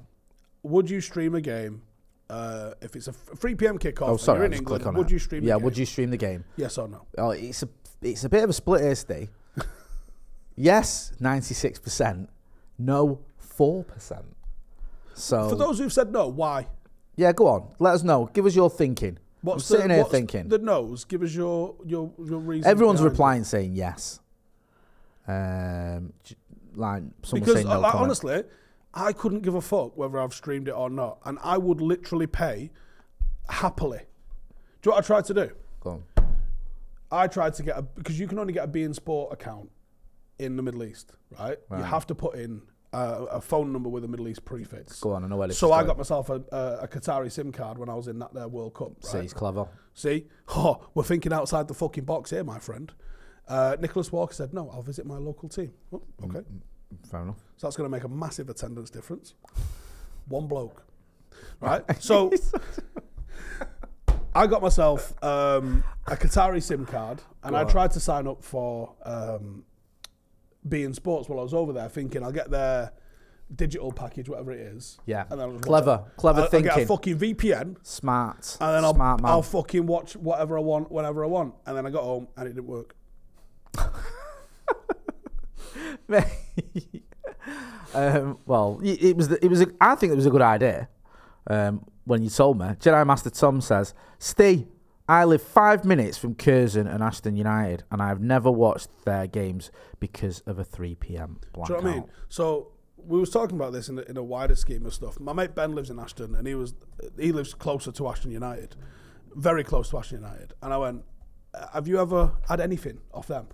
[0.64, 1.84] Would you stream a game
[2.28, 3.78] uh, if it's a 3 p.m.
[3.78, 4.08] kickoff?
[4.10, 4.82] Oh, sorry, you're in England.
[4.82, 5.14] click on Would it.
[5.14, 5.44] you stream?
[5.44, 5.64] Yeah, the game?
[5.66, 6.44] would you stream the game?
[6.58, 7.06] Yes or no?
[7.20, 7.70] Oh, it's a
[8.02, 9.30] it's a bit of a split here, Steve.
[10.56, 12.30] Yes, ninety six percent.
[12.78, 14.26] No, four percent.
[15.14, 16.68] So For those who've said no, why?
[17.16, 17.74] yeah, go on.
[17.80, 18.30] Let us know.
[18.34, 19.18] Give us your thinking.
[19.42, 20.48] What's I'm sitting here what's thinking.
[20.50, 21.06] The no's.
[21.06, 22.70] Give us your your your reason.
[22.70, 24.20] Everyone's behind replying saying yes.
[25.28, 26.36] Um, j-
[26.76, 27.80] like someone because saying no.
[27.80, 28.06] like, comment.
[28.06, 28.44] honestly,
[28.94, 32.28] I couldn't give a fuck whether I've streamed it or not, and I would literally
[32.28, 32.72] pay
[33.48, 34.00] happily.
[34.82, 35.52] Do you know what I tried to do?
[35.80, 36.04] Go on.
[37.12, 39.70] I tried to get a because you can only get a beIN Sport account
[40.40, 41.58] in the Middle East, right?
[41.72, 42.62] You have to put in
[42.94, 45.00] uh, a phone number with a Middle East prefix.
[45.02, 47.78] Go on, I know where So I got myself a, a, a Qatari SIM card
[47.78, 48.92] when I was in that there World Cup.
[49.04, 49.06] Right?
[49.12, 49.68] See, he's clever.
[49.94, 52.94] See, oh, we're thinking outside the fucking box here, my friend.
[53.48, 56.42] Uh, Nicholas Walker said, "No, I'll visit my local team." Oh, okay,
[57.10, 57.38] Fair enough.
[57.58, 59.36] so that's going to make a massive attendance difference.
[60.28, 60.84] One bloke,
[61.60, 61.84] right?
[62.02, 62.32] So
[64.34, 67.68] I got myself um, a Qatari SIM card, and Go I on.
[67.68, 69.64] tried to sign up for um,
[70.68, 72.92] beIN Sports while I was over there, thinking I'll get their
[73.54, 74.98] digital package, whatever it is.
[75.06, 75.26] Yeah.
[75.30, 77.78] and then Clever, watch clever I'll, I'll get a fucking VPN.
[77.84, 78.58] Smart.
[78.60, 79.32] And then I'll, Smart man.
[79.32, 81.56] I'll fucking watch whatever I want whenever I want.
[81.66, 82.96] And then I got home and it didn't work.
[87.94, 89.32] um, well, it was.
[89.32, 89.62] It was.
[89.62, 90.90] A, I think it was a good idea.
[91.48, 94.68] Um, when you told me, Jedi Master Tom says, "Steve,
[95.08, 99.70] I live five minutes from Curzon and Ashton United, and I've never watched their games
[100.00, 101.40] because of a 3 p.m.
[101.54, 102.10] blackout." Do you know what I mean?
[102.30, 105.20] So we was talking about this in a, in a wider scheme of stuff.
[105.20, 106.74] My mate Ben lives in Ashton, and he was
[107.20, 108.76] he lives closer to Ashton United,
[109.36, 110.54] very close to Ashton United.
[110.64, 111.04] And I went,
[111.74, 113.48] "Have you ever had anything off them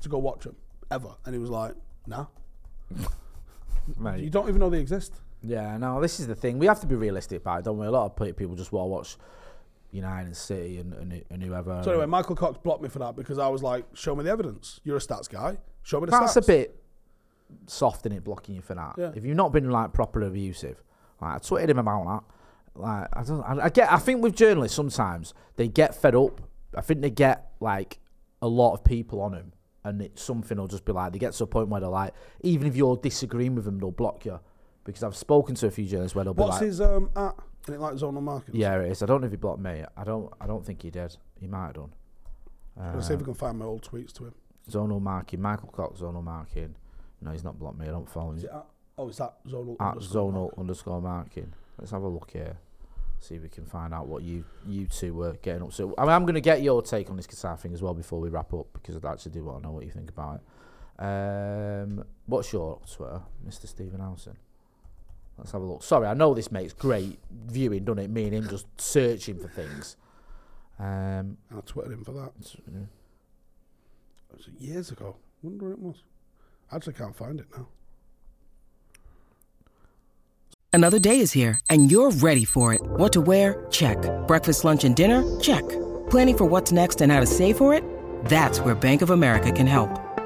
[0.00, 0.56] to go watch them
[0.90, 1.74] ever?" And he was like,
[2.06, 2.26] "Nah,
[3.98, 4.24] Mate.
[4.24, 6.58] you don't even know they exist." Yeah, no, this is the thing.
[6.58, 7.86] We have to be realistic about it, don't we?
[7.86, 9.16] A lot of people just want to watch
[9.90, 11.80] United City and, and, and whoever.
[11.84, 14.30] So anyway, Michael Cox blocked me for that because I was like, "Show me the
[14.30, 14.80] evidence.
[14.84, 15.58] You're a stats guy.
[15.82, 16.82] Show me the That's stats." That's a bit
[17.66, 18.94] soft in it, blocking you for that.
[18.98, 19.12] Yeah.
[19.14, 20.82] If you've not been like properly abusive,
[21.20, 22.80] like I tweeted him about that.
[22.80, 23.90] Like I don't, I, I get.
[23.92, 26.40] I think with journalists sometimes they get fed up.
[26.76, 27.98] I think they get like
[28.42, 29.52] a lot of people on them,
[29.84, 32.12] and it, something will just be like they get to a point where they're like,
[32.42, 34.40] even if you're disagreeing with them, they'll block you.
[34.84, 37.34] Because I've spoken to a few journalists where they'll be What's like, his um at?
[37.66, 38.56] Isn't it like zonal markings?
[38.56, 39.84] "Yeah, it is." I don't know if he blocked me.
[39.96, 40.32] I don't.
[40.40, 41.16] I don't think he did.
[41.40, 41.92] He might have done.
[42.94, 44.34] Let's see if we can find my old tweets to him.
[44.70, 46.74] Zonal marking, Michael Cox zonal marking.
[47.22, 47.86] No, he's not blocked me.
[47.86, 48.36] I don't follow him.
[48.36, 48.66] Is it at,
[48.98, 51.52] oh, it's that zonal at underscore zonal underscore marking.
[51.78, 52.58] Let's have a look here.
[53.20, 55.94] See if we can find out what you you two were getting up to.
[55.96, 58.20] I mean, I'm going to get your take on this Qatar thing as well before
[58.20, 61.02] we wrap up because I'd actually do want to know what you think about it.
[61.02, 63.66] Um, what's your Twitter, Mr.
[63.66, 64.36] Stephen Howson?
[65.38, 65.82] Let's have a look.
[65.82, 68.10] Sorry, I know this makes great viewing, doesn't it?
[68.10, 69.96] Me and him just searching for things.
[70.78, 72.32] Um, I tweeted him for that.
[72.38, 72.88] It
[74.32, 75.16] was years ago.
[75.42, 75.96] Wonder when it was.
[76.70, 77.68] I actually can't find it now.
[80.72, 82.82] Another day is here, and you're ready for it.
[82.82, 83.66] What to wear?
[83.70, 83.96] Check.
[84.26, 85.22] Breakfast, lunch, and dinner?
[85.40, 85.66] Check.
[86.10, 87.82] Planning for what's next and how to save for it?
[88.26, 90.05] That's where Bank of America can help.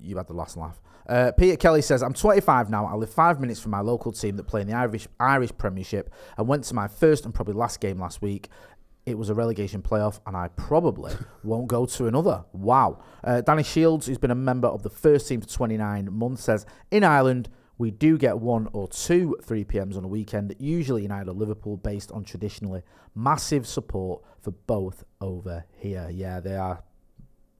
[0.00, 0.80] you had the last laugh.
[1.08, 2.84] Uh, Peter Kelly says, "I'm 25 now.
[2.86, 6.12] I live five minutes from my local team that play in the Irish Irish Premiership,
[6.36, 8.48] and went to my first and probably last game last week.
[9.06, 11.12] it was a relegation playoff, and I probably
[11.44, 12.44] won't go to another.
[12.52, 12.98] Wow.
[13.22, 16.66] Uh, Danny Shields, who's been a member of the first team for 29 months, says
[16.90, 21.28] in Ireland, we do get one or two 3 p.m.s on a weekend, usually United
[21.28, 22.82] or Liverpool, based on traditionally
[23.14, 26.08] massive support for both over here.
[26.12, 26.82] Yeah, they are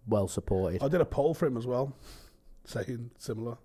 [0.08, 0.82] well supported.
[0.82, 1.96] I did a poll for him as well,
[2.66, 3.56] saying similar.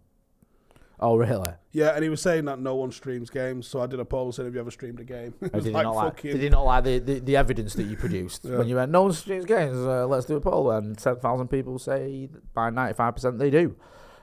[1.04, 1.49] Oh, really?
[1.72, 4.32] Yeah, and he was saying that no one streams games, so I did a poll
[4.32, 6.22] saying, "Have you ever streamed a game?" It Oh, was did, like, he not like,
[6.22, 8.58] did he not like the, the, the evidence that you produced Yeah.
[8.60, 10.70] when you went, no one streams games, uh, let's do a poll?
[10.70, 13.76] And 10,000 people say by 95% they do.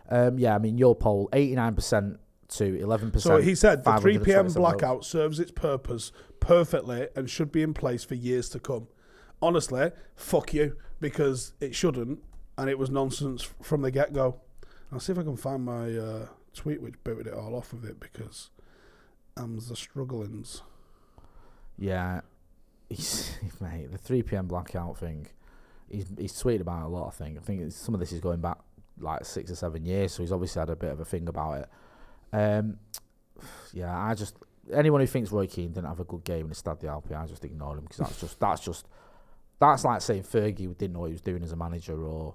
[0.09, 2.16] Um, yeah, I mean, your poll, 89%
[2.51, 3.20] to 11%.
[3.20, 4.47] So he said the 3 p.m.
[4.47, 4.55] 527 votes.
[4.55, 8.87] blackout serves its purpose perfectly and should be in place for years to come.
[9.43, 12.20] Honestly, fuck you, because it shouldn't,
[12.57, 14.41] and it was nonsense from the get go.
[14.93, 17.84] I'll see if I can find my uh, tweet which booted it all off of
[17.84, 18.51] it because
[19.36, 20.62] I'm the strugglings.
[21.78, 22.22] Yeah,
[22.89, 24.47] he's, mate, the 3 p.m.
[24.47, 25.28] blackout thing,
[25.91, 27.39] he's, he's tweeted about a lot, I think.
[27.39, 28.59] I think some of this is going back
[29.01, 31.61] like six or seven years, so he's obviously had a bit of a thing about
[31.61, 31.68] it.
[32.32, 32.78] Um,
[33.72, 34.36] yeah, I just
[34.72, 37.26] anyone who thinks Roy Keane didn't have a good game in the Stade Alpi, I
[37.26, 38.86] just ignore him because that's just that's just
[39.61, 42.34] that's like saying Fergie didn't know what he was doing as a manager, or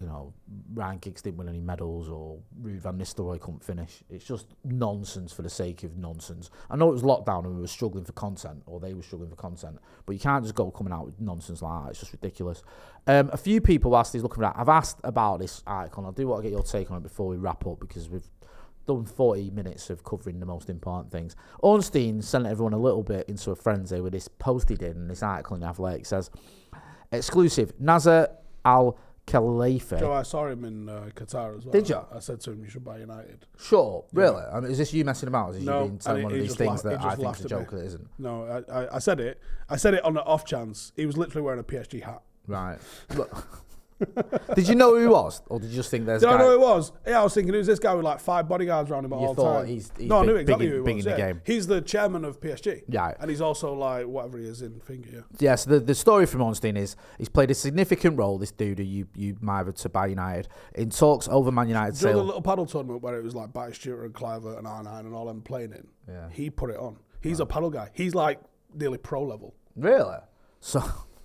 [0.00, 0.32] you know
[0.74, 4.02] Ryan Giggs didn't win any medals, or Ruud van Nistelrooy couldn't finish.
[4.10, 6.50] It's just nonsense for the sake of nonsense.
[6.70, 9.30] I know it was lockdown and we were struggling for content, or they were struggling
[9.30, 11.90] for content, but you can't just go coming out with nonsense like that.
[11.90, 12.62] It's just ridiculous.
[13.06, 14.54] Um, a few people asked, he's looking at.
[14.56, 16.06] I've asked about this icon.
[16.06, 18.28] I do want to get your take on it before we wrap up because we've
[18.86, 21.36] done 40 minutes of covering the most important things.
[21.62, 25.08] Ornstein sent everyone a little bit into a frenzy with this post he did and
[25.08, 26.30] this article in Athletic says,
[27.12, 28.28] exclusive, Nasser
[28.64, 29.98] Al Khelaifi.
[29.98, 31.72] Joe, I saw him in uh, Qatar as well.
[31.72, 32.00] Did you?
[32.14, 34.42] I said to him, "You should buy United." Sure, really?
[34.42, 35.54] I mean, is this you messing about?
[35.54, 37.72] Is No, you being telling one of these things that I think is a joke
[37.72, 37.80] me.
[37.80, 38.08] that isn't?
[38.18, 39.40] No, I, I, I said it.
[39.68, 40.92] I said it on an off chance.
[40.94, 42.22] He was literally wearing a PSG hat.
[42.46, 42.78] Right.
[43.16, 43.63] Look.
[44.54, 45.40] did you know who he was?
[45.46, 46.38] Or did you just think there's Did a I guy?
[46.42, 46.92] know who it was?
[47.06, 49.26] Yeah, I was thinking, who's this guy with like five bodyguards around him at You
[49.26, 49.66] all thought time?
[49.66, 51.06] he's- he's no, I big- knew big exactly in- who he big was.
[51.06, 51.26] in the yeah.
[51.32, 51.40] game.
[51.44, 52.82] He's the chairman of PSG.
[52.88, 53.12] Yeah.
[53.20, 55.08] And he's also like whatever he is in finger.
[55.12, 55.20] Yeah.
[55.38, 58.78] Yeah, so the, the story from Ornstein is he's played a significant role, this dude
[58.78, 62.18] who you, you might to buy United, in talks over Man United Do you know
[62.18, 65.26] the little paddle tournament where it was like Stewart and Cliver and R9 and all
[65.26, 65.86] them playing in?
[66.08, 66.28] Yeah.
[66.30, 66.96] He put it on.
[67.22, 67.90] He's a paddle guy.
[67.94, 68.40] He's like
[68.74, 69.54] nearly pro level.
[69.76, 70.16] Really?
[70.60, 70.82] So,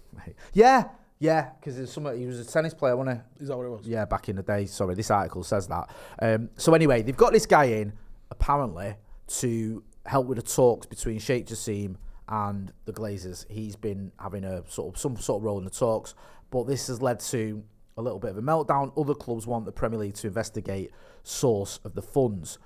[0.54, 0.86] yeah,
[1.20, 2.06] yeah, because there's some.
[2.18, 3.44] He was a tennis player, wasn't he?
[3.44, 3.86] Is that what it was?
[3.86, 4.66] Yeah, back in the day.
[4.66, 5.90] Sorry, this article says that.
[6.22, 7.94] Um, so anyway, they've got this guy in
[8.32, 8.96] apparently
[9.28, 11.96] to help with the talks between Sheikh Jassim
[12.30, 13.46] and the Glazers.
[13.50, 16.16] He's been having a sort of some sort of role in the talks,
[16.52, 17.64] but this has led to
[17.98, 18.94] a little bit of a meltdown.
[18.98, 20.92] Other clubs want the Premier League to investigate
[21.24, 22.60] source of the funds.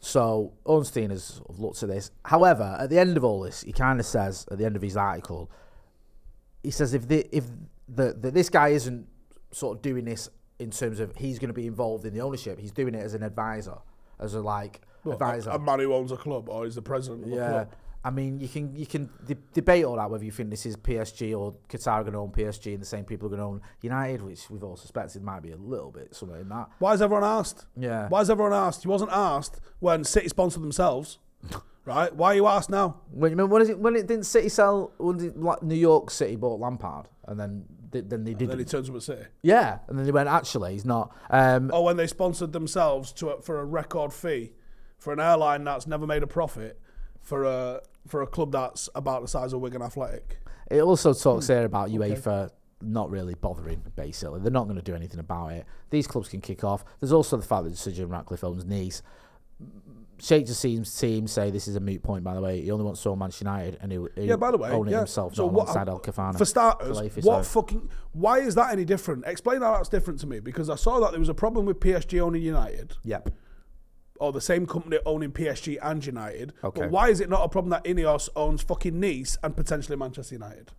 [0.00, 2.10] So Ornstein has looked at this.
[2.24, 4.82] However, at the end of all this, he kind of says at the end of
[4.82, 5.48] his article,
[6.64, 7.44] he says if the if
[7.94, 9.06] the, the this guy isn't
[9.50, 10.28] sort of doing this
[10.58, 13.14] in terms of he's going to be involved in the ownership, he's doing it as
[13.14, 13.78] an advisor,
[14.18, 15.50] as a like advisor.
[15.50, 17.74] a, a man who owns a club or is the president yeah, club.
[18.04, 20.76] I mean you can you can de- debate all that whether you think this is
[20.76, 23.46] PSG or Qatar are going to own PSG and the same people are going to
[23.46, 26.68] own United, which we've all suspected might be a little bit somewhere in that.
[26.78, 27.66] Why is everyone asked?
[27.76, 28.08] Yeah.
[28.08, 28.82] Why is everyone asked?
[28.82, 31.18] He wasn't asked when City sponsored themselves,
[31.84, 32.14] right?
[32.14, 33.00] Why are you asked now?
[33.10, 36.10] When, when, when, is it, when it didn't City sell, when did like, New York
[36.10, 38.48] City bought Lampard, and then they, then they did.
[38.50, 39.24] then he turns up at City.
[39.42, 40.28] Yeah, and then they went.
[40.28, 41.14] Actually, he's not.
[41.30, 44.52] Um, Or when they sponsored themselves to a, for a record fee
[44.98, 46.80] for an airline that's never made a profit
[47.20, 50.38] for a for a club that's about the size of Wigan Athletic.
[50.70, 51.52] It also talks Hmm.
[51.52, 53.80] there about UEFA not really bothering.
[53.94, 55.66] Basically, they're not going to do anything about it.
[55.90, 56.84] These clubs can kick off.
[56.98, 59.02] There's also the fact that Sir Jim Ratcliffe owns Nice.
[60.22, 62.22] Sheikh Jassim's team say this is a moot point.
[62.22, 64.52] By the way, he only wants to own Manchester United, and he, he Yeah, by
[64.52, 64.98] the way, it yeah.
[64.98, 66.38] himself, So not what- alongside El Kafana.
[66.38, 67.88] For starters, Khelaifi, what fucking?
[68.12, 69.24] Why is that any different?
[69.26, 71.80] Explain how that's different to me because I saw that there was a problem with
[71.80, 72.94] PSG owning United.
[73.02, 73.30] Yep.
[74.20, 76.52] Or the same company owning PSG and United.
[76.62, 76.82] Okay.
[76.82, 80.36] But why is it not a problem that Ineos owns fucking Nice and potentially Manchester
[80.36, 80.70] United?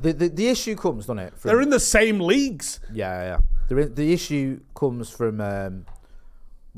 [0.00, 1.38] The, the the issue comes, doesn't it?
[1.38, 2.80] from- They're in the same leagues.
[2.92, 3.38] Yeah, yeah.
[3.74, 5.40] The the issue comes from.
[5.40, 5.86] Um,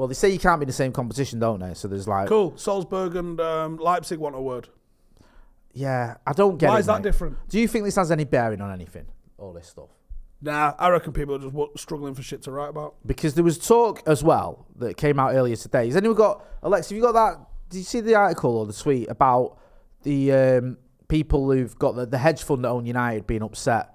[0.00, 1.74] well, they say you can't be in the same competition, don't they?
[1.74, 2.56] So there's like, Cool.
[2.56, 4.66] Salzburg and um, Leipzig want a word.
[5.74, 6.70] yeah, I don't get.
[6.70, 7.02] Why it, is that mate.
[7.02, 7.36] different?
[7.50, 9.04] Do you think this has any bearing on anything?
[9.36, 9.90] All this stuff.
[10.40, 12.94] Nah, I reckon people are just wa- struggling for shit to write about.
[13.04, 15.84] Because there was talk as well that came out earlier today.
[15.84, 16.94] Has anyone got Alexa?
[16.94, 17.46] Have you got that?
[17.68, 19.58] Did you see the article or the tweet about
[20.02, 20.78] the um,
[21.08, 23.94] people who've got the, the hedge fund that own United being upset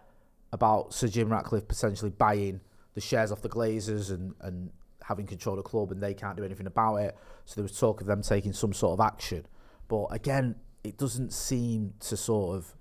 [0.54, 2.62] about Sir Jim Ratcliffe potentially buying
[2.94, 4.70] the shares off the Glazers and, and
[5.08, 7.18] having control of the club and they can't do anything about it.
[7.46, 9.46] So there was talk of them taking some sort of action.
[9.88, 12.76] But again, it doesn't seem to sort of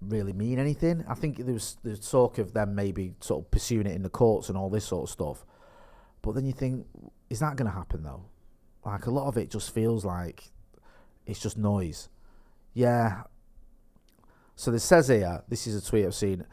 [0.00, 1.04] really mean anything.
[1.08, 4.10] I think there was the talk of them maybe sort of pursuing it in the
[4.10, 5.46] courts and all this sort of stuff.
[6.20, 6.86] But then you think,
[7.30, 8.26] is that going to happen though?
[8.84, 10.50] Like a lot of it just feels like
[11.26, 12.08] it's just noise.
[12.74, 13.22] Yeah.
[14.54, 16.44] So this says here, this is a tweet I've seen.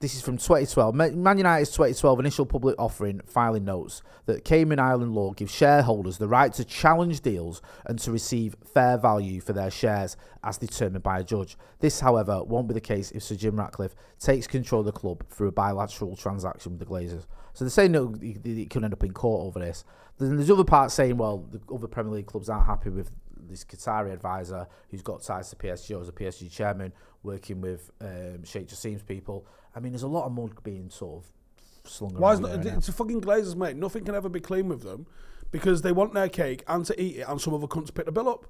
[0.00, 0.94] This is from 2012.
[0.94, 6.28] Man United's 2012 initial public offering filing notes that Cayman Island law gives shareholders the
[6.28, 11.18] right to challenge deals and to receive fair value for their shares as determined by
[11.18, 11.56] a judge.
[11.80, 15.28] This, however, won't be the case if Sir Jim Ratcliffe takes control of the club
[15.30, 17.26] through a bilateral transaction with the Glazers.
[17.54, 19.84] So they're saying he- he could end up in court over this.
[20.18, 23.10] Then there's other parts saying, well, the other Premier League clubs aren't happy with
[23.48, 26.92] this Qatari advisor who's got ties to PSG as a PSG chairman,
[27.24, 29.44] working with um, Sheikh Jassim's people.
[29.74, 32.50] I mean, there's a lot of mud being sort of slung Why is around.
[32.50, 32.78] not, there now.
[32.78, 33.76] it's a fucking Glazers, mate.
[33.76, 35.06] Nothing can ever be clean with them
[35.50, 38.12] because they want their cake and to eat it, and some other cunts pick the
[38.12, 38.46] bill up.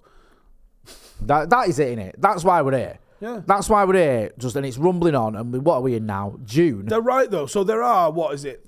[1.22, 2.14] That that is it, innit?
[2.18, 2.98] That's why we're here.
[3.20, 3.42] Yeah.
[3.46, 4.32] That's why we're here.
[4.38, 5.34] Just and it's rumbling on.
[5.34, 6.38] And we, what are we in now?
[6.44, 6.86] June.
[6.86, 7.46] They're right though.
[7.46, 8.64] So there are what is it,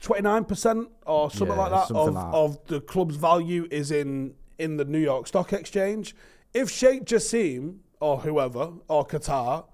[0.00, 2.36] twenty nine percent or something Yeah, like that something of like that.
[2.38, 6.14] of the club's value is in in the New York Stock Exchange.
[6.54, 9.64] If Sheikh Jassim or whoever or Qatar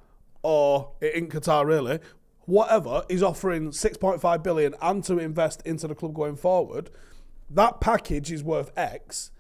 [0.43, 2.01] or in Qatar really,
[2.47, 6.91] whatever is offering six point five billion and to invest into the club going forward,
[7.51, 9.31] that package is worth X.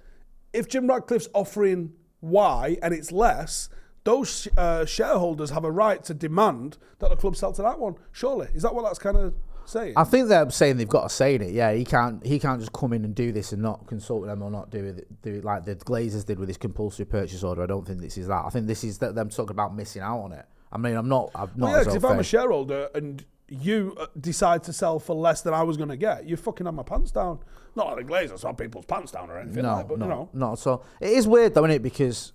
[0.53, 3.68] If Jim Ratcliffe's offering Y and it's less,
[4.05, 7.94] those uh, shareholders have a right to demand that the club sell to that one.
[8.12, 9.34] Surely, is that what that's kind of
[9.64, 9.94] saying?
[9.96, 11.53] I think they're saying they've got to say it.
[11.53, 12.24] Yeah, he can't.
[12.24, 14.84] He can't just come in and do this and not consult them or not do
[14.84, 15.22] it.
[15.22, 17.62] Do it like the Glazers did with his compulsory purchase order.
[17.62, 18.44] I don't think this is that.
[18.44, 20.46] I think this is that them talking about missing out on it.
[20.73, 21.31] I mean, I'm not.
[21.35, 21.73] I'm not.
[21.73, 25.53] well, yeah, if I'm a shareholder and you uh, decide to sell for less than
[25.53, 27.39] I was going to get, you fucking have my pants down.
[27.77, 30.31] Not like the Glazers have people's pants down or anything no, like that, but no,
[30.33, 30.53] you know.
[30.53, 30.85] at all.
[31.01, 31.83] It is weird though, isn't it?
[31.83, 32.33] Because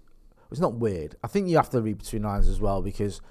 [0.51, 1.15] it's not weird.
[1.23, 3.21] I think you have to read between lines as well because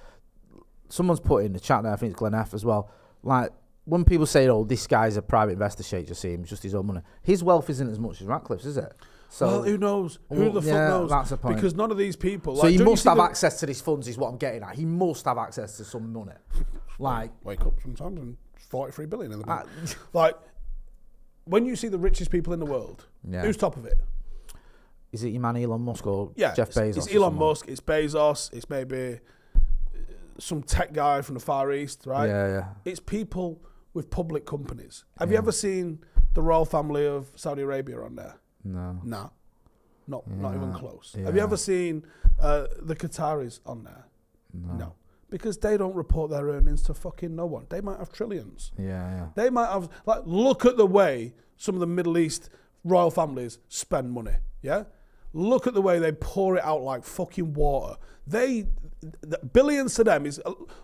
[0.89, 1.93] someone's put in the chat there.
[1.93, 2.91] I think it's Glenn F as well.
[3.23, 3.51] Like
[3.85, 6.87] when people say, "Oh, this guy's a private investor," Sheikh Jassim, it's just his own
[6.87, 7.01] money.
[7.23, 8.93] His wealth isn't as much as Ratcliffe's, is it?
[9.29, 10.19] So well, who knows?
[10.31, 11.11] Who Well, the fuck yeah, knows?
[11.11, 11.57] That's the point.
[11.57, 12.57] Because none of these people.
[12.57, 14.09] so like, he you must have the- access to these funds.
[14.09, 14.75] Is what I'm getting at.
[14.77, 16.33] He must have access to some money.
[16.99, 18.37] Like wake up sometimes and
[18.71, 19.67] 43 billion in the bank.
[19.85, 20.37] Uh, like
[21.45, 23.43] when you see the richest people in the world, Yeah.
[23.43, 23.99] who's top of it?
[25.13, 26.97] is it your man Elon Musk or Yeah, Jeff Bezos?
[26.97, 27.49] It's or Elon someone?
[27.49, 27.69] Musk.
[27.69, 28.53] It's Bezos.
[28.53, 29.15] It's maybe
[29.55, 29.59] uh,
[30.39, 32.27] some tech guy from the Far East, right?
[32.27, 32.65] Yeah, yeah.
[32.85, 33.63] It's people
[33.95, 35.05] with public companies.
[35.19, 36.01] Have you ever seen
[36.35, 38.35] the royal family of Saudi Arabia on there?
[38.73, 39.01] No.
[39.05, 39.29] Nah,
[40.07, 41.15] not not even close.
[41.19, 41.27] yeah.
[41.27, 42.05] Have you ever seen
[42.41, 44.07] uh, the Qataris on there?
[44.53, 44.95] No.
[45.29, 47.67] Because they don't report their earnings to fucking no one.
[47.69, 48.73] They might have trillions.
[48.79, 48.85] Yeah,
[49.17, 49.27] yeah.
[49.35, 52.49] They might have like look at the way some of the Middle East
[52.85, 54.37] royal families spend money.
[54.63, 54.85] Yeah,
[55.33, 57.97] look at the way they pour it out like fucking water.
[58.27, 58.67] They
[59.21, 60.41] the billions to them is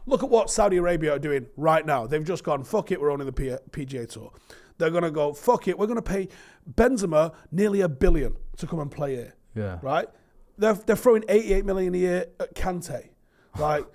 [0.06, 2.06] look at what Saudi Arabia are doing right now.
[2.06, 3.00] They've just gone fuck it.
[3.00, 4.32] We're owning the P- PGA Tour.
[4.82, 5.78] They're gonna go fuck it.
[5.78, 6.26] We're gonna pay
[6.68, 9.34] Benzema nearly a billion to come and play here.
[9.54, 9.78] Yeah.
[9.80, 10.08] Right.
[10.58, 13.10] They're they're throwing 88 million a year at Kante.
[13.60, 13.86] Like,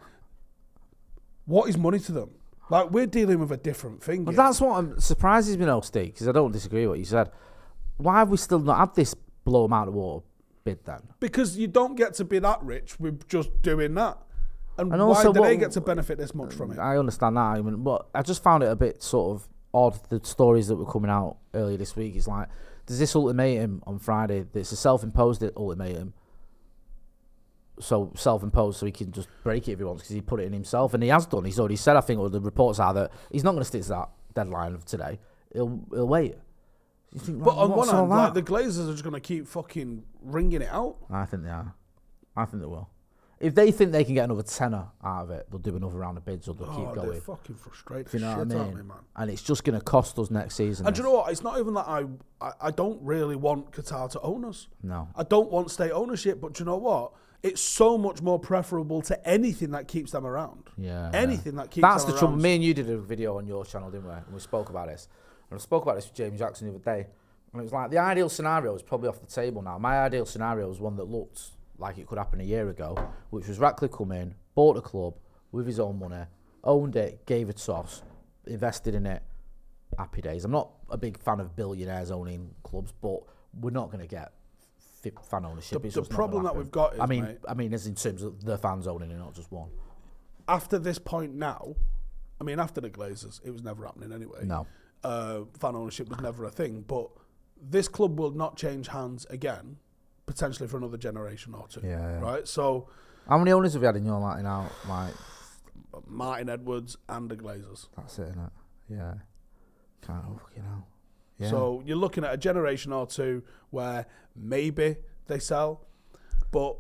[1.45, 2.29] what is money to them?
[2.69, 4.23] Like we're dealing with a different thing.
[4.23, 4.37] But here.
[4.37, 7.31] that's what I'm, surprises me though, Steve, because I don't disagree with what you said.
[7.97, 9.13] Why have we still not had this
[9.43, 10.25] blow 'em out of water
[10.63, 11.01] bid then?
[11.19, 14.19] because you don't get to be that rich with just doing that.
[14.77, 16.79] And, And why also do what- they get to benefit this much from it?
[16.79, 19.99] I understand that argument, but I just found it a bit sort of odd.
[20.09, 22.15] The stories that were coming out earlier this week.
[22.15, 22.49] It's like
[22.85, 24.45] there's this ultimatum on Friday.
[24.53, 26.13] It's a self-imposed ultimatum.
[27.79, 30.45] So self-imposed, so he can just break it if he wants because he put it
[30.45, 31.45] in himself, and he has done.
[31.45, 33.83] He's already said, I think, or the reports are that he's not going to stick
[33.83, 35.19] to that deadline of today.
[35.53, 36.35] He'll he'll wait.
[37.15, 40.63] Think, But on one hand, like the Glazers are just going to keep fucking ringing
[40.63, 40.97] it out.
[41.09, 41.75] I think they are.
[42.35, 42.89] I think they will.
[43.39, 46.17] If they think they can get another tenner out of it, they'll do another round
[46.17, 47.21] of bids or they'll Oh, keep they're going.
[47.21, 48.13] fucking frustrated.
[48.13, 48.87] You know what I mean?
[48.87, 48.97] man?
[49.15, 50.87] And it's just going to cost us next season.
[50.87, 51.31] And do you know what?
[51.31, 52.05] It's not even that I,
[52.41, 54.67] I I don't really want Qatar to own us.
[54.81, 55.07] No.
[55.15, 57.11] I don't want state ownership, but do you know what?
[57.43, 60.71] It's so much more preferable to anything that keeps them around.
[60.75, 61.11] Yeah.
[61.13, 62.37] Anything that keeps That's them the trouble.
[62.37, 64.13] Me and you did a video on your channel, didn't we?
[64.13, 65.07] And we spoke about this.
[65.51, 67.07] And I spoke about this with James Jackson the other day.
[67.53, 69.77] And it was like the ideal scenario is probably off the table now.
[69.77, 72.97] My ideal scenario is one that looked like it could happen a year ago,
[73.29, 75.15] which was Ratcliffe come in, bought a club
[75.51, 76.23] with his own money,
[76.63, 78.03] owned it, gave a toss,
[78.45, 79.21] invested in it.
[79.97, 80.43] Happy days.
[80.43, 83.19] I'm not a big fan of billionaires owning clubs, but
[83.59, 84.33] we're not going to get
[85.29, 85.81] fan ownership.
[85.81, 88.43] The- the problem that we've got I mean, mate- I mean, as in terms of
[88.43, 89.69] the fans owning it, not just one.
[90.49, 91.75] after this point now,
[92.41, 94.43] I mean, after the Glazers, it was never happening anyway.
[94.43, 94.67] No.
[95.03, 96.83] Uh, fan ownership was never a thing.
[96.87, 97.09] But
[97.61, 99.77] this club will not change hands again,
[100.27, 101.81] potentially for another generation or two.
[101.83, 102.19] Yeah, yeah.
[102.19, 102.47] Right?
[102.47, 102.87] So
[103.27, 104.69] How many owners have you had in your like now?
[104.87, 105.13] Like
[106.05, 107.87] Martin Edwards and the Glazers.
[107.95, 108.51] that's it, innit?
[108.87, 109.13] Yeah.
[110.01, 110.83] Kind of you know.
[111.39, 111.49] Yeah.
[111.49, 114.05] So you're looking at a generation or two where
[114.35, 114.97] maybe
[115.27, 115.85] they sell,
[116.51, 116.77] but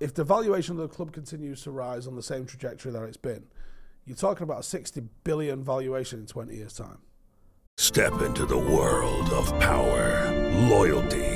[0.00, 3.16] if the valuation of the club continues to rise on the same trajectory that it's
[3.16, 3.44] been,
[4.04, 6.98] you're talking about a 60 billion valuation in 20 years' time.
[7.78, 10.32] Step into the world of power,
[10.68, 11.35] loyalty,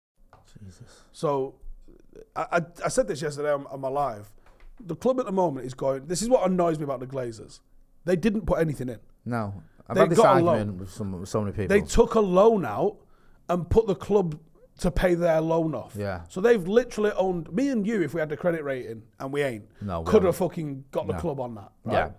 [1.11, 1.55] So
[2.35, 4.31] I, I, I said this yesterday on, on my live.
[4.83, 6.07] The club at the moment is going.
[6.07, 7.59] This is what annoys me about the Glazers.
[8.05, 8.99] They didn't put anything in.
[9.25, 9.53] No.
[9.87, 10.77] I've They had this got a argument loan.
[10.79, 11.67] with, some, with so many people.
[11.77, 12.97] They took a loan out
[13.49, 14.39] and put the club
[14.79, 15.93] to pay their loan off.
[15.95, 16.21] Yeah.
[16.29, 19.43] So they've literally owned me and you if we had the credit rating and we
[19.43, 19.65] ain't.
[19.81, 21.19] No, Could have fucking got the No.
[21.19, 21.71] club on that.
[21.83, 21.93] Right?
[21.93, 22.09] Yeah.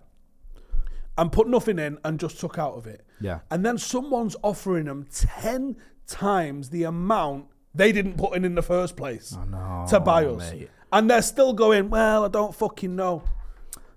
[1.17, 3.05] And put nothing in and just took out of it.
[3.19, 3.39] Yeah.
[3.51, 5.75] And then someone's offering them ten
[6.07, 10.51] times the amount they didn't put in in the first place know, to buy us.
[10.51, 10.69] mate.
[10.91, 13.23] And they're still going, well, I don't fucking know.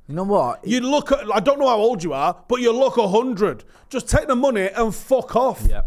[0.08, 0.66] You know what?
[0.66, 3.64] You look at, I don't know how old you are, but you look 100.
[3.90, 5.66] Just take the money and fuck off.
[5.68, 5.82] Yeah.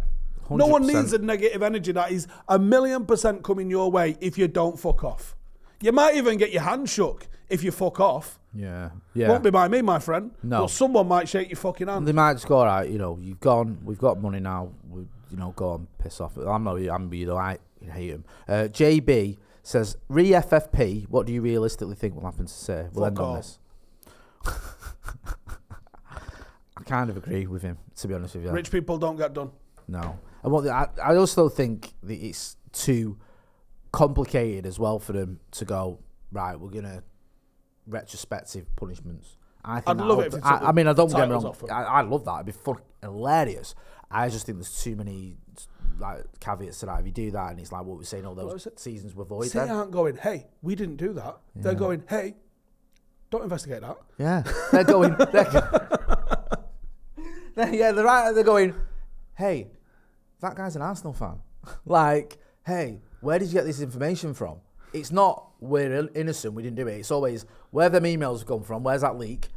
[0.49, 0.87] No one 100%.
[0.87, 4.79] needs a negative energy that is a million percent coming your way if you don't
[4.79, 5.35] fuck off.
[5.81, 8.39] You might even get your hand shook if you fuck off.
[8.53, 8.89] Yeah.
[9.13, 9.29] Yeah.
[9.29, 10.31] Won't be by me, my friend.
[10.43, 10.61] No.
[10.61, 12.07] But someone might shake your fucking hand.
[12.07, 15.03] They might just go, all right, you know, you've gone, we've got money now, we,
[15.31, 16.35] you know, go on, piss off.
[16.37, 17.37] I'm not, I'm, you know,
[17.89, 18.25] I hate him.
[18.47, 22.87] Uh, JB says, re FFP, what do you realistically think will happen to say?
[22.93, 23.35] We'll Fuck end on all.
[23.35, 23.59] this.
[26.77, 28.51] I kind of agree with him, to be honest with you.
[28.51, 29.51] Rich people don't get done.
[29.87, 30.17] No.
[30.43, 33.17] And what I, I also think that it's too
[33.91, 35.99] complicated as well for them to go,
[36.31, 37.03] right, we're going to
[37.87, 39.35] retrospective punishments.
[39.65, 41.35] I think I'd love it if they I, took I mean, I don't get me
[41.35, 41.53] titles wrong.
[41.53, 41.63] off.
[41.69, 42.35] I, I love that.
[42.35, 43.75] It'd be fucking hilarious.
[44.09, 45.35] I just think there's too many
[45.99, 46.99] like caveats to that.
[47.01, 49.45] If you do that and it's like what we're saying, all those seasons were void.
[49.49, 49.69] They Then.
[49.69, 51.37] aren't going, hey, we didn't do that.
[51.55, 52.35] They're going, hey,
[53.29, 53.97] don't investigate that.
[54.17, 55.15] Yeah, they're going.
[55.31, 55.43] They're,
[57.55, 58.31] they're- yeah, they're right.
[58.33, 58.73] They're going.
[59.35, 59.67] Hey,
[60.41, 61.39] that guy's an Arsenal fan.
[61.85, 64.57] like, hey, where did you get this information from?
[64.93, 66.53] It's not we're innocent.
[66.53, 66.93] We didn't do it.
[66.99, 68.83] It's always where them emails come from.
[68.83, 69.49] Where's that leak?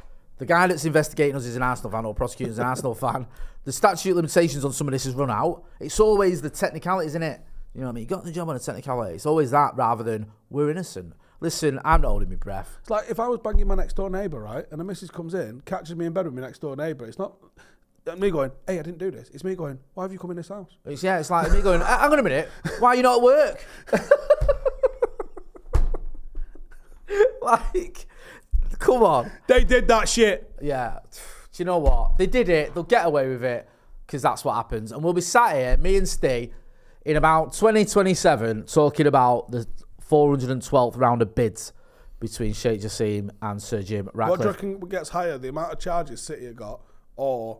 [0.43, 3.27] The guy that's investigating us is an Arsenal fan or prosecuting is an Arsenal fan.
[3.63, 5.63] The statute limitations on some of this has run out.
[5.79, 7.39] It's always the technicalities, isn't it?
[7.73, 8.01] You know what I mean?
[8.01, 9.15] You got the job on a technicality.
[9.15, 11.13] It's always that rather than we're innocent.
[11.39, 12.75] Listen, I'm not holding my breath.
[12.81, 15.33] It's like if I was banging my next door neighbour, right, and the missus comes
[15.33, 17.35] in, catches me in bed with my next door neighbour, it's not
[18.17, 19.29] me going, hey, I didn't do this.
[19.29, 20.71] It's me going, why have you come in this house?
[20.83, 23.19] It's, yeah, it's like me going, "Uh, hang on a minute, why are you not
[23.19, 23.65] at work?
[27.41, 28.07] like,
[28.83, 29.31] come on.
[29.47, 30.51] They did that shit.
[30.61, 30.99] Yeah.
[31.11, 31.19] Do
[31.61, 32.17] you know what?
[32.17, 32.73] They did it.
[32.73, 33.67] They'll get away with it
[34.05, 34.91] because that's what happens.
[34.91, 36.53] And we'll be sat here, me and Steve,
[37.05, 39.67] in about 2027 talking about the
[40.09, 41.73] 412th round of bids
[42.19, 44.55] between Sheikh Jassim and Sir Jim What do you Ratcliffe.
[44.55, 46.81] reckon gets higher, the amount of charges City have got
[47.15, 47.59] or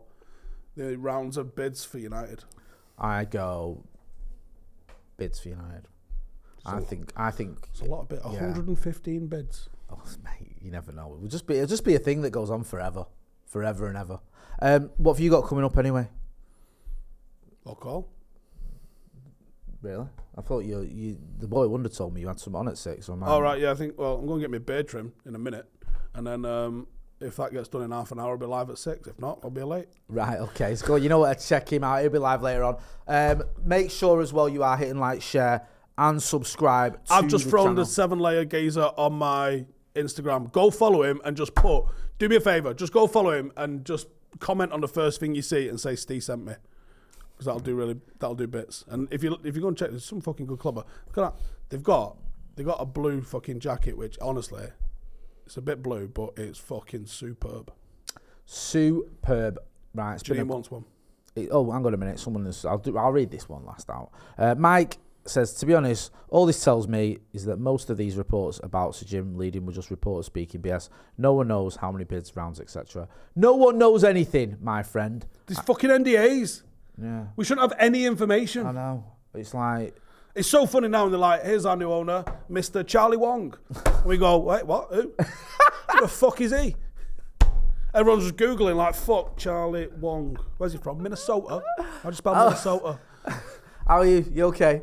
[0.75, 2.43] the rounds of bids for United?
[2.97, 3.83] I go
[5.17, 5.87] bids for United.
[6.65, 7.11] I think.
[7.17, 8.21] I think It's a lot of bids.
[8.25, 8.31] yeah.
[8.47, 9.69] 115 bids.
[9.93, 11.15] Oh, mate, you never know.
[11.17, 13.05] It'll just be it'll just be a thing that goes on forever,
[13.45, 14.19] forever and ever.
[14.61, 16.07] Um, what have you got coming up anyway?
[17.65, 18.09] Fuck all.
[19.81, 20.07] Really?
[20.37, 23.05] I thought you you the boy wonder told me you had some on at six.
[23.07, 24.87] So I might- All right, yeah, I think, well, I'm going to get my beard
[24.87, 25.69] trim in a minute.
[26.15, 26.87] And then um,
[27.19, 29.07] if that gets done in half an hour, I'll be live at six.
[29.07, 29.87] If not, I'll be late.
[30.07, 30.75] Right, okay.
[30.75, 31.39] So you know what?
[31.39, 32.01] Check him out.
[32.01, 32.77] He'll be live later on.
[33.07, 35.67] Um, make sure as well you are hitting like, share,
[35.97, 37.03] and subscribe.
[37.05, 37.75] To I've just the thrown channel.
[37.83, 39.65] the seven layer gazer on my
[39.95, 40.51] Instagram.
[40.51, 41.85] Go follow him and just put,
[42.19, 44.07] do me a favor, just go follow him and just
[44.39, 46.53] comment on the first thing you see and say Steve sent me.
[47.33, 48.85] Because that'll do really, that'll do bits.
[48.89, 50.83] And if you if you go and check, there's some fucking good clubber.
[51.07, 51.41] Look at that.
[51.69, 52.15] They've got
[52.55, 54.67] they've got a blue fucking jacket, which honestly,
[55.45, 57.71] it's a bit blue, but it's fucking superb.
[58.45, 59.57] Superb.
[59.95, 60.85] Right, it's been a- wants one.
[61.35, 62.19] It- oh, hang on a minute.
[62.19, 62.65] Someone has.
[62.65, 62.97] I'll do.
[62.97, 64.11] I'll read this one last out.
[64.37, 68.15] Uh, Mike says, to be honest, all this tells me is that most of these
[68.17, 70.89] reports about Sir Jim leading were just reporters speaking BS.
[71.17, 73.07] No one knows how many bids, rounds, etc.
[73.35, 75.25] No one knows anything, my friend.
[75.47, 76.63] These fucking NDAs.
[77.01, 77.25] Yeah.
[77.35, 78.65] We shouldn't have any information.
[78.67, 79.05] I know.
[79.33, 79.95] It's like
[80.35, 82.85] It's so funny now, and they're like, "Here's our new owner, Mr.
[82.85, 83.55] Charlie Wong."
[83.85, 84.89] And we go, "Wait, what?
[84.91, 85.13] Who?
[85.91, 86.75] Who the fuck is he?"
[87.93, 91.01] Everyone's just googling like, "Fuck Charlie Wong." Where's he from?
[91.03, 91.61] Minnesota.
[91.79, 92.45] I just spell Oh.
[92.45, 92.99] Minnesota.
[93.87, 94.25] How are you?
[94.31, 94.81] You okay?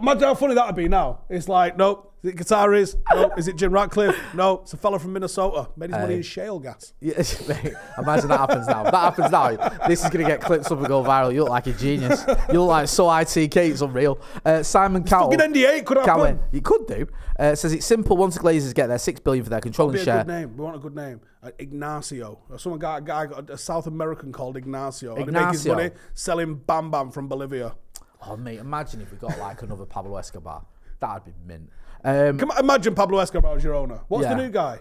[0.00, 1.20] Imagine how funny that'd be now.
[1.28, 2.12] It's like, nope.
[2.22, 2.96] Is it Qataris?
[3.14, 3.32] Nope.
[3.38, 4.16] Is it Jim Ratcliffe?
[4.34, 4.60] No.
[4.62, 5.68] It's a fella from Minnesota.
[5.76, 6.92] Made his money in shale gas.
[7.00, 7.74] Yes, mate.
[7.98, 8.82] Imagine that happens now.
[8.84, 9.54] That happens now.
[9.86, 11.32] This is going to get clips up and go viral.
[11.32, 12.24] You look like a genius.
[12.50, 13.56] You look like so ITK.
[13.70, 14.18] It's unreal.
[14.44, 15.30] Uh, Simon Cowell.
[15.30, 16.14] fucking NDA could happen.
[16.14, 17.06] Cowan, You could do.
[17.38, 18.16] Uh, says it's simple.
[18.16, 20.24] Once the Glazers get their six billion for their controlling a share.
[20.24, 20.56] good name.
[20.56, 21.20] We want a good name.
[21.42, 22.40] Uh, Ignacio.
[22.50, 25.14] Or Some guy, guy got a South American called Ignacio.
[25.14, 27.76] And he make his money selling Bam Bam from Bolivia.
[28.22, 30.64] Oh mate, imagine if we got like another Pablo Escobar.
[31.00, 31.70] That'd be mint.
[32.04, 34.00] Um, Come on, imagine Pablo Escobar as your owner.
[34.08, 34.34] What's Yeah.
[34.34, 34.78] the new guy?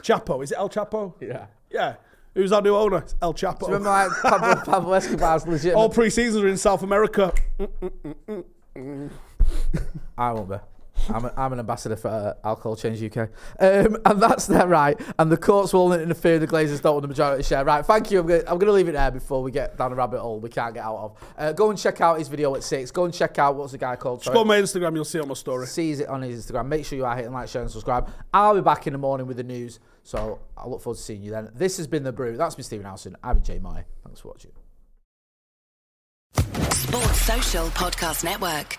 [0.00, 0.42] Chapo.
[0.44, 1.14] Is it El Chapo?
[1.20, 1.46] Yeah.
[1.70, 1.94] Yeah.
[2.34, 2.98] Who's our new owner?
[2.98, 3.60] It's El Chapo.
[3.60, 5.74] do you remember like Pablo, Pablo Escobar's legit?
[5.74, 7.32] All pre-seasons are in South America.
[10.18, 10.56] I won't be.
[11.08, 13.28] I'm, a, I'm an ambassador for uh, Alcohol Change UK.
[13.60, 14.98] Um, and that's their right.
[15.18, 16.38] And the courts will interfere.
[16.38, 17.64] The Glazers don't want the majority share.
[17.64, 18.20] Right, thank you.
[18.20, 20.50] I'm going I'm to leave it there before we get down a rabbit hole we
[20.50, 21.34] can't get out of.
[21.38, 22.90] Uh, go and check out his video at six.
[22.90, 24.22] Go and check out what's the guy called?
[24.22, 25.66] Just go on my Instagram, you'll see it on my story.
[25.66, 26.66] Sees it on his Instagram.
[26.66, 28.10] Make sure you are hitting like, share, and subscribe.
[28.32, 29.78] I'll be back in the morning with the news.
[30.02, 31.50] So I look forward to seeing you then.
[31.54, 32.36] This has been The Brew.
[32.36, 33.16] That's been Stephen Howson.
[33.22, 33.82] I've been Jay Motty.
[34.04, 34.52] Thanks for watching.
[36.70, 38.78] Sports Social Podcast Network.